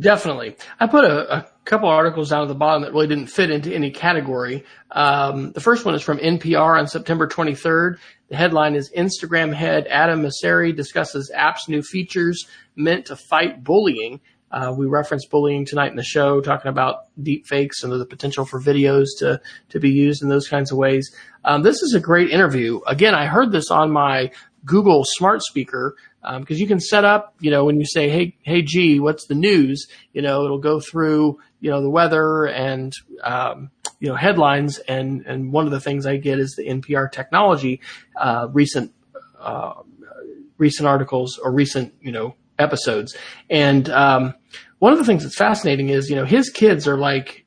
[0.00, 0.56] Definitely.
[0.78, 3.72] I put a, a, couple articles down at the bottom that really didn't fit into
[3.72, 4.64] any category.
[4.90, 7.98] Um, the first one is from NPR on September 23rd.
[8.28, 14.20] The headline is Instagram head Adam Mosseri discusses app's new features meant to fight bullying.
[14.50, 18.44] Uh, we referenced bullying tonight in the show, talking about deep fakes and the potential
[18.44, 21.14] for videos to, to be used in those kinds of ways.
[21.44, 22.80] Um, this is a great interview.
[22.86, 24.30] Again, I heard this on my
[24.64, 28.36] Google smart speaker because um, you can set up, you know, when you say, "Hey,
[28.42, 32.92] hey, G, what's the news?" You know, it'll go through, you know, the weather and
[33.24, 33.70] um,
[34.00, 37.80] you know headlines, and and one of the things I get is the NPR technology
[38.16, 38.92] uh, recent
[39.40, 39.74] uh,
[40.60, 43.16] recent articles or recent, you know, episodes.
[43.48, 44.34] And um,
[44.78, 47.44] one of the things that's fascinating is, you know, his kids are like,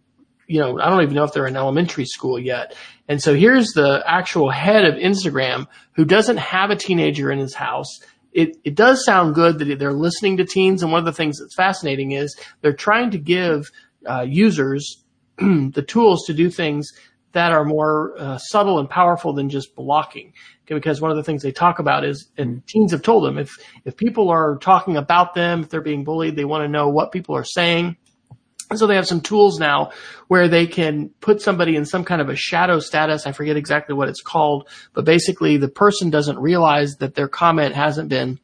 [0.48, 2.76] you know, I don't even know if they're in elementary school yet.
[3.08, 7.54] And so here's the actual head of Instagram who doesn't have a teenager in his
[7.54, 8.00] house.
[8.32, 10.84] It, it does sound good that they're listening to teens.
[10.84, 13.72] And one of the things that's fascinating is they're trying to give
[14.10, 15.04] uh, users
[15.38, 16.92] the tools to do things
[17.34, 20.34] that are more uh, subtle and powerful than just blocking.
[20.66, 23.58] Because one of the things they talk about is, and teens have told them, if
[23.86, 27.12] if people are talking about them, if they're being bullied, they want to know what
[27.12, 27.98] people are saying.
[28.70, 29.92] And so they have some tools now
[30.30, 33.28] where they can put somebody in some kind of a shadow status.
[33.28, 37.76] I forget exactly what it's called, but basically the person doesn't realize that their comment
[37.76, 38.40] hasn't been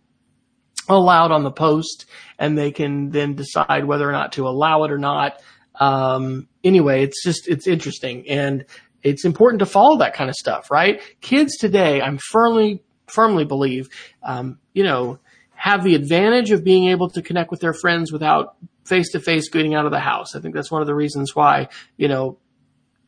[0.88, 2.06] allowed on the post
[2.38, 5.42] and they can then decide whether or not to allow it or not.
[5.76, 8.66] Um, anyway, it's just, it's interesting and
[9.04, 11.02] it's important to follow that kind of stuff, right?
[11.22, 13.88] Kids today, I'm firmly, firmly believe,
[14.24, 15.20] um, you know,
[15.56, 19.50] have the advantage of being able to connect with their friends without face to face
[19.50, 20.36] getting out of the house.
[20.36, 22.40] I think that's one of the reasons why, you know,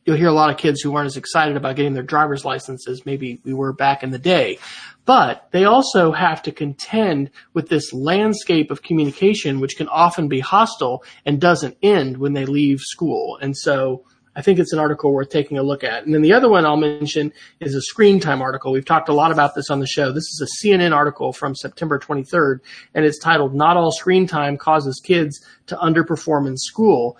[0.04, 3.06] you'll hear a lot of kids who aren't as excited about getting their driver's licenses
[3.06, 4.58] maybe we were back in the day.
[5.04, 10.40] But they also have to contend with this landscape of communication, which can often be
[10.40, 13.38] hostile and doesn't end when they leave school.
[13.40, 16.04] And so I think it's an article worth taking a look at.
[16.04, 18.72] And then the other one I'll mention is a screen time article.
[18.72, 20.10] We've talked a lot about this on the show.
[20.10, 22.60] This is a CNN article from September 23rd,
[22.94, 27.18] and it's titled Not All Screen Time Causes Kids to Underperform in School.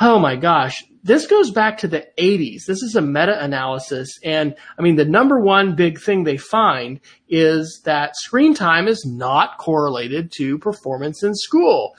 [0.00, 0.82] Oh my gosh.
[1.04, 2.64] This goes back to the 80s.
[2.66, 4.18] This is a meta analysis.
[4.24, 6.98] And I mean, the number one big thing they find
[7.28, 11.94] is that screen time is not correlated to performance in school.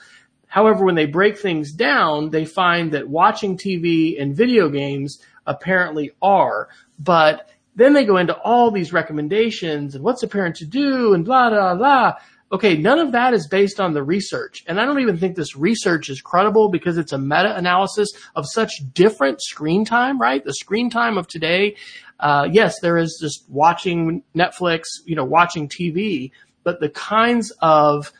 [0.56, 6.12] However, when they break things down, they find that watching TV and video games apparently
[6.22, 6.70] are.
[6.98, 11.26] But then they go into all these recommendations and what's a parent to do and
[11.26, 12.14] blah, blah, blah.
[12.50, 14.64] Okay, none of that is based on the research.
[14.66, 18.46] And I don't even think this research is credible because it's a meta analysis of
[18.50, 20.42] such different screen time, right?
[20.42, 21.76] The screen time of today,
[22.18, 26.30] uh, yes, there is just watching Netflix, you know, watching TV,
[26.64, 28.10] but the kinds of,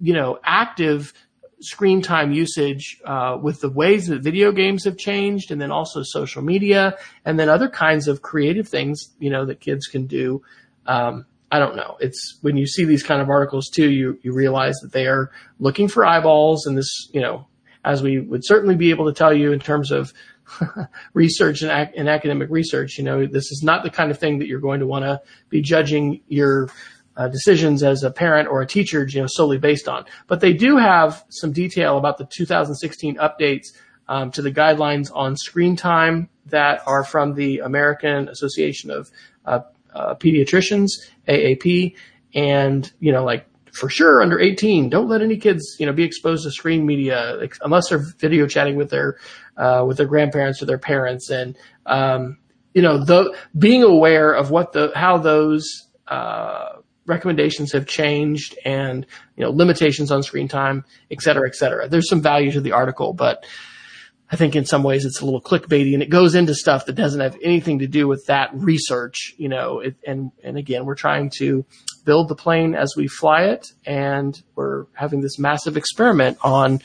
[0.00, 1.14] you know, active
[1.60, 6.02] screen time usage uh, with the ways that video games have changed and then also
[6.02, 10.42] social media and then other kinds of creative things you know that kids can do.
[10.86, 11.96] Um, i don't know.
[12.00, 15.30] It's when you see these kind of articles too you you realize that they are
[15.58, 17.46] looking for eyeballs and this you know
[17.84, 20.12] as we would certainly be able to tell you in terms of
[21.14, 24.38] research and, ac- and academic research you know this is not the kind of thing
[24.38, 26.68] that you're going to want to be judging your
[27.18, 30.06] uh, decisions as a parent or a teacher, you know, solely based on.
[30.28, 33.66] But they do have some detail about the 2016 updates
[34.06, 39.10] um, to the guidelines on screen time that are from the American Association of
[39.44, 39.60] uh,
[39.92, 40.90] uh, Pediatricians,
[41.26, 41.94] AAP,
[42.34, 46.04] and you know, like for sure under 18, don't let any kids, you know, be
[46.04, 49.18] exposed to screen media unless they're video chatting with their
[49.56, 52.38] uh, with their grandparents or their parents, and um,
[52.74, 56.77] you know, the being aware of what the how those uh,
[57.08, 59.04] recommendations have changed and
[59.36, 61.88] you know limitations on screen time, et cetera, et cetera.
[61.88, 63.44] There's some value to the article, but
[64.30, 66.92] I think in some ways it's a little clickbaity and it goes into stuff that
[66.94, 70.96] doesn't have anything to do with that research, you know, it, and, and again, we're
[70.96, 71.64] trying to
[72.04, 76.80] build the plane as we fly it and we're having this massive experiment on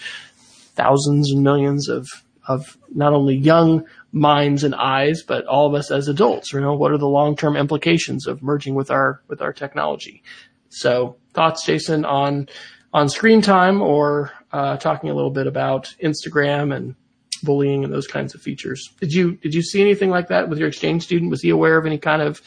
[0.75, 2.07] thousands and millions of,
[2.47, 6.53] of not only young minds and eyes, but all of us as adults.
[6.53, 10.23] You know, what are the long term implications of merging with our with our technology?
[10.69, 12.47] So, thoughts, Jason, on
[12.93, 16.95] on screen time, or uh, talking a little bit about Instagram and
[17.43, 18.87] bullying and those kinds of features.
[19.01, 21.31] Did you did you see anything like that with your exchange student?
[21.31, 22.41] Was he aware of any kind of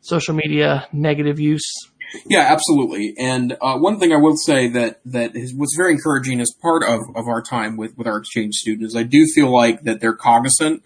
[0.00, 1.68] social media negative use?
[2.26, 3.14] Yeah, absolutely.
[3.18, 6.82] And uh, one thing I will say that that is, was very encouraging as part
[6.82, 10.14] of, of our time with, with our exchange students, I do feel like that they're
[10.14, 10.82] cognizant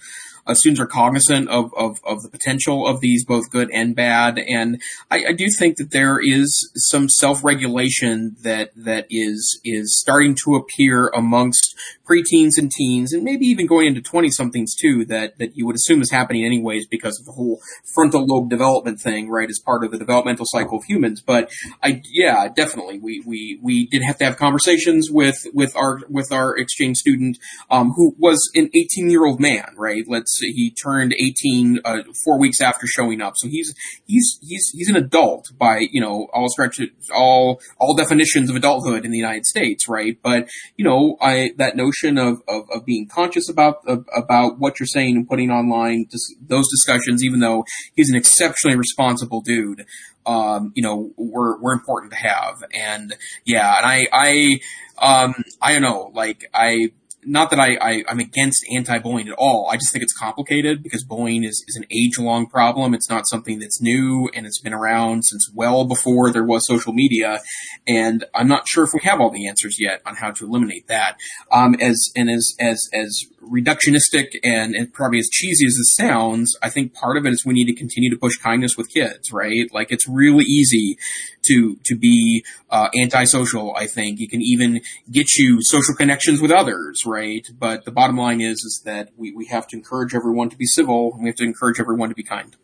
[0.47, 4.39] uh, students are cognizant of, of, of the potential of these, both good and bad.
[4.39, 10.37] And I, I do think that there is some self-regulation that, that is, is starting
[10.45, 11.74] to appear amongst
[12.09, 15.76] preteens and teens and maybe even going into 20 somethings too that, that you would
[15.76, 17.61] assume is happening anyways because of the whole
[17.94, 21.20] frontal lobe development thing, right, as part of the developmental cycle of humans.
[21.20, 21.50] But
[21.82, 26.32] I, yeah, definitely we, we, we did have to have conversations with, with our, with
[26.32, 27.38] our exchange student,
[27.70, 30.04] um, who was an 18 year old man, right?
[30.07, 33.34] Let's say he turned 18 uh, four weeks after showing up.
[33.36, 33.74] So he's
[34.07, 36.80] he's he's he's an adult by you know all stretch
[37.14, 40.18] all all definitions of adulthood in the United States, right?
[40.22, 44.78] But you know, I that notion of of, of being conscious about of, about what
[44.78, 46.07] you're saying and putting online
[46.40, 49.86] those discussions, even though he's an exceptionally responsible dude.
[50.26, 54.61] Um, you know, were were important to have, and yeah, and I I
[54.99, 56.90] um I don't know, like I
[57.27, 59.68] not that I, I am against anti-bullying at all.
[59.70, 62.95] I just think it's complicated because bullying is, is an age-long problem.
[62.95, 66.93] It's not something that's new and it's been around since well before there was social
[66.93, 67.41] media.
[67.87, 70.87] And I'm not sure if we have all the answers yet on how to eliminate
[70.87, 71.18] that.
[71.51, 76.57] Um, as and as as as reductionistic and, and probably as cheesy as it sounds,
[76.62, 79.32] I think part of it is we need to continue to push kindness with kids,
[79.32, 79.68] right?
[79.72, 80.99] Like it's really easy
[81.47, 83.74] to to be uh, antisocial.
[83.76, 84.80] I think it can even
[85.11, 87.47] get you social connections with others, right?
[87.59, 90.66] But the bottom line is is that we, we have to encourage everyone to be
[90.66, 92.57] civil and we have to encourage everyone to be kind.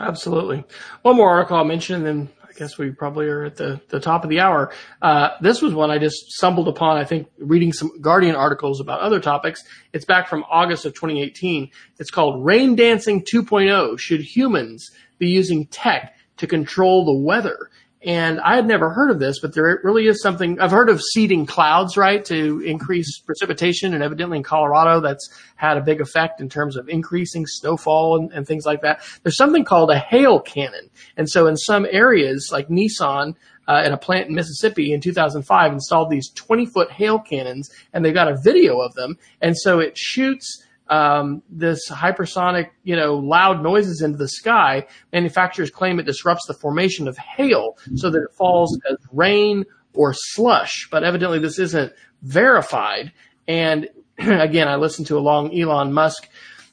[0.00, 0.64] Absolutely.
[1.02, 4.24] One more article I'll mention, and then guess we probably are at the, the top
[4.24, 4.72] of the hour.
[5.02, 9.00] Uh, this was one I just stumbled upon, I think, reading some Guardian articles about
[9.00, 9.62] other topics.
[9.92, 11.70] It's back from August of 2018.
[11.98, 13.98] It's called Rain Dancing 2.0.
[13.98, 17.70] Should humans be using tech to control the weather?
[18.04, 21.02] And I had never heard of this, but there really is something I've heard of
[21.02, 23.92] seeding clouds, right, to increase precipitation.
[23.92, 28.32] And evidently in Colorado, that's had a big effect in terms of increasing snowfall and,
[28.32, 29.02] and things like that.
[29.24, 30.90] There's something called a hail cannon.
[31.16, 33.34] And so in some areas, like Nissan,
[33.66, 38.02] uh, at a plant in Mississippi in 2005 installed these 20 foot hail cannons and
[38.02, 39.18] they got a video of them.
[39.42, 45.70] And so it shoots um, this hypersonic, you know, loud noises into the sky, manufacturers
[45.70, 49.64] claim it disrupts the formation of hail so that it falls as rain
[49.94, 50.88] or slush.
[50.90, 53.12] But evidently this isn't verified.
[53.46, 56.28] And again, I listened to a long Elon Musk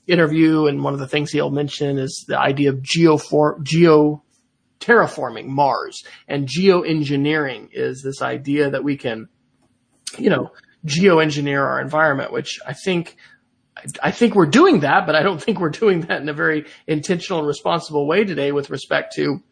[0.08, 4.22] interview and one of the things he'll mention is the idea of geofor- geo
[4.80, 9.28] terraforming Mars and geoengineering is this idea that we can,
[10.18, 10.52] you know,
[10.86, 13.18] geoengineer our environment, which I think
[14.02, 16.66] I think we're doing that, but I don't think we're doing that in a very
[16.88, 19.44] intentional and responsible way today with respect to,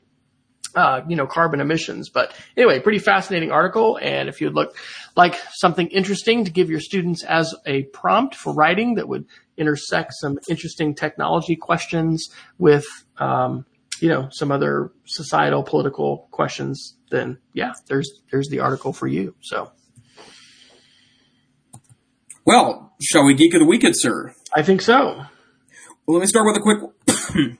[0.75, 2.09] uh, you know, carbon emissions.
[2.09, 3.99] But anyway, pretty fascinating article.
[4.01, 4.75] And if you'd look
[5.15, 9.25] like something interesting to give your students as a prompt for writing that would
[9.57, 12.85] intersect some interesting technology questions with,
[13.17, 13.65] um,
[13.99, 19.35] you know, some other societal political questions, then yeah, there's, there's the article for you.
[19.41, 19.71] So.
[22.45, 24.33] Well, shall we geek of the weekend, sir?
[24.55, 25.25] I think so.
[26.05, 26.79] Well, let me start with a quick.
[27.33, 27.55] Hmm,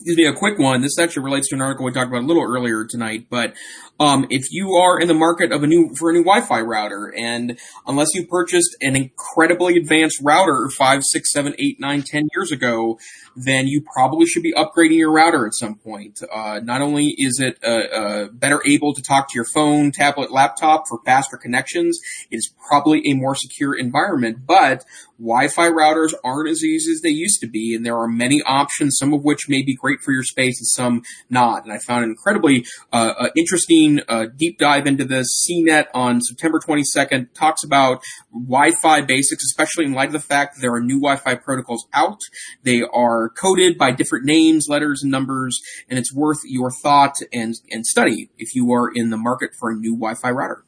[0.00, 0.80] excuse me, a quick one.
[0.80, 3.54] This actually relates to an article we talked about a little earlier tonight, but
[3.98, 7.12] um, if you are in the market of a new for a new Wi-Fi router,
[7.16, 12.52] and unless you purchased an incredibly advanced router five, six, seven, eight, nine, ten years
[12.52, 12.96] ago,
[13.34, 16.20] then you probably should be upgrading your router at some point.
[16.32, 20.30] Uh, not only is it uh, uh, better able to talk to your phone, tablet,
[20.30, 21.98] laptop for faster connections,
[22.30, 24.84] it is probably a more secure environment, but
[25.18, 28.96] Wi-Fi routers aren't as easy as they used to be, and there are many options,
[28.96, 31.64] some of which may be great for your space and some not.
[31.64, 35.26] And I found an incredibly uh, uh, interesting uh, deep dive into this.
[35.48, 40.60] CNET on September 22nd talks about Wi-Fi basics, especially in light of the fact that
[40.60, 42.20] there are new Wi-Fi protocols out.
[42.62, 47.54] They are coded by different names, letters, and numbers, and it's worth your thought and,
[47.70, 50.64] and study if you are in the market for a new Wi-Fi router.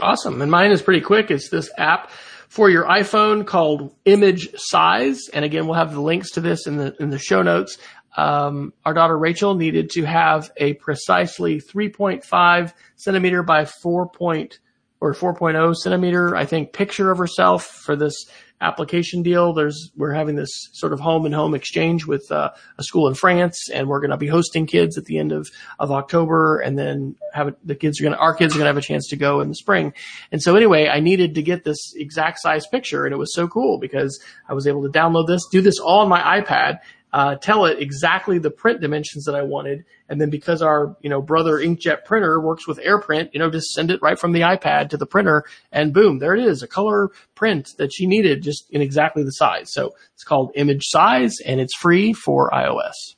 [0.00, 0.42] Awesome.
[0.42, 1.30] And mine is pretty quick.
[1.30, 2.10] It's this app
[2.48, 5.28] for your iPhone called Image Size.
[5.32, 7.78] And again, we'll have the links to this in the, in the show notes.
[8.16, 14.60] Um, our daughter Rachel needed to have a precisely 3.5 centimeter by 4 point
[15.00, 18.26] or 4.0 centimeter, I think, picture of herself for this
[18.60, 19.52] application deal.
[19.52, 23.14] There's we're having this sort of home and home exchange with uh, a school in
[23.14, 25.48] France, and we're going to be hosting kids at the end of
[25.78, 28.68] of October, and then have the kids are going to our kids are going to
[28.68, 29.92] have a chance to go in the spring.
[30.32, 33.46] And so anyway, I needed to get this exact size picture, and it was so
[33.46, 36.78] cool because I was able to download this, do this all on my iPad,
[37.14, 39.84] uh, tell it exactly the print dimensions that I wanted.
[40.08, 43.68] And then because our, you know, brother inkjet printer works with AirPrint, you know, just
[43.68, 46.66] send it right from the iPad to the printer and boom, there it is, a
[46.66, 49.72] color print that she needed just in exactly the size.
[49.72, 53.14] So it's called image size and it's free for iOS.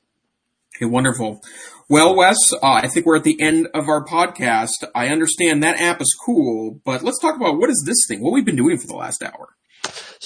[0.77, 1.41] Okay, wonderful.
[1.89, 4.85] Well, Wes, uh, I think we're at the end of our podcast.
[4.95, 8.23] I understand that app is cool, but let's talk about what is this thing?
[8.23, 9.57] What we've been doing for the last hour.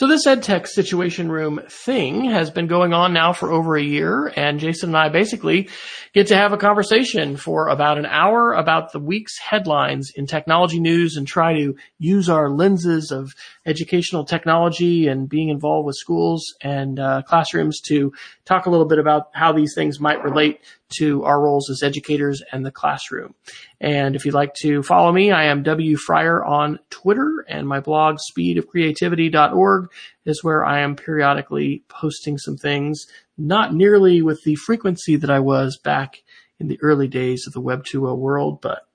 [0.00, 4.32] So this EdTech Situation Room thing has been going on now for over a year,
[4.34, 5.68] and Jason and I basically
[6.14, 10.80] get to have a conversation for about an hour about the week's headlines in technology
[10.80, 13.34] news and try to use our lenses of
[13.66, 18.12] educational technology and being involved with schools and uh, classrooms to
[18.44, 20.60] talk a little bit about how these things might relate
[20.98, 23.34] to our roles as educators and the classroom.
[23.80, 25.96] And if you'd like to follow me, I am W.
[25.96, 29.90] Fryer on Twitter and my blog speedofcreativity.org
[30.24, 33.06] is where I am periodically posting some things
[33.38, 36.22] not nearly with the frequency that I was back
[36.58, 38.86] in the early days of the Web 2.0 world, but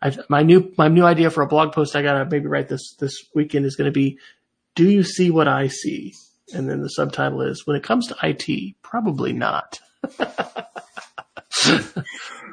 [0.00, 2.94] I've, my new my new idea for a blog post I gotta maybe write this
[2.94, 4.18] this weekend is going to be,
[4.74, 6.14] "Do you see what I see?"
[6.54, 9.80] And then the subtitle is, "When it comes to IT, probably not."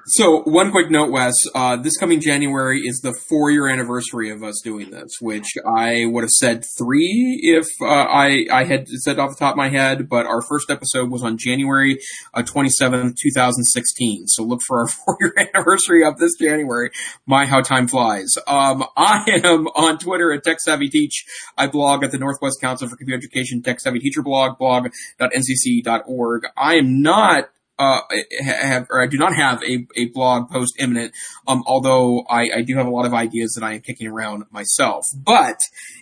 [0.05, 1.33] So, one quick note, Wes.
[1.55, 6.03] Uh, this coming January is the four year anniversary of us doing this, which I
[6.05, 9.69] would have said three if uh, I, I had said off the top of my
[9.69, 11.99] head, but our first episode was on January
[12.33, 14.27] uh, 27th, 2016.
[14.27, 16.91] So, look for our four year anniversary of this January.
[17.25, 18.33] My, how time flies.
[18.45, 21.25] Um, I am on Twitter at Tech Savvy Teach.
[21.57, 26.41] I blog at the Northwest Council for Computer Education Tech Savvy Teacher blog, blog.ncce.org.
[26.57, 27.45] I am not
[27.79, 28.01] uh,
[28.43, 31.13] have, or I do not have a, a blog post imminent,
[31.47, 34.45] um, although I, I do have a lot of ideas that I am kicking around
[34.51, 35.05] myself.
[35.15, 35.59] But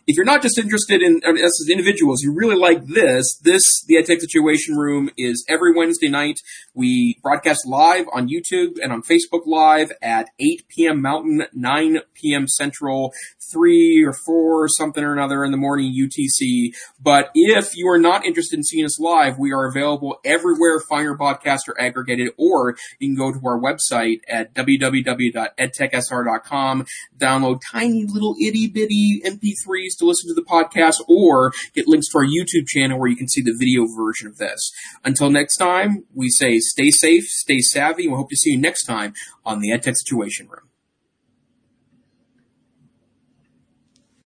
[0.07, 3.95] if you're not just interested in us as individuals, you really like this, this, the
[3.95, 6.39] EdTech Situation Room is every Wednesday night.
[6.73, 11.01] We broadcast live on YouTube and on Facebook Live at 8 p.m.
[11.01, 12.47] Mountain, 9 p.m.
[12.47, 13.13] Central,
[13.51, 16.73] 3 or 4 or something or another in the morning UTC.
[16.99, 21.03] But if you are not interested in seeing us live, we are available everywhere fine
[21.03, 26.85] your podcasts are aggregated, or you can go to our website at www.edtechsr.com,
[27.17, 32.17] download tiny little itty bitty MP3s to listen to the podcast, or get links to
[32.19, 34.71] our YouTube channel where you can see the video version of this.
[35.03, 38.57] Until next time, we say stay safe, stay savvy, and we hope to see you
[38.57, 39.13] next time
[39.45, 40.70] on the EdTech Situation Room.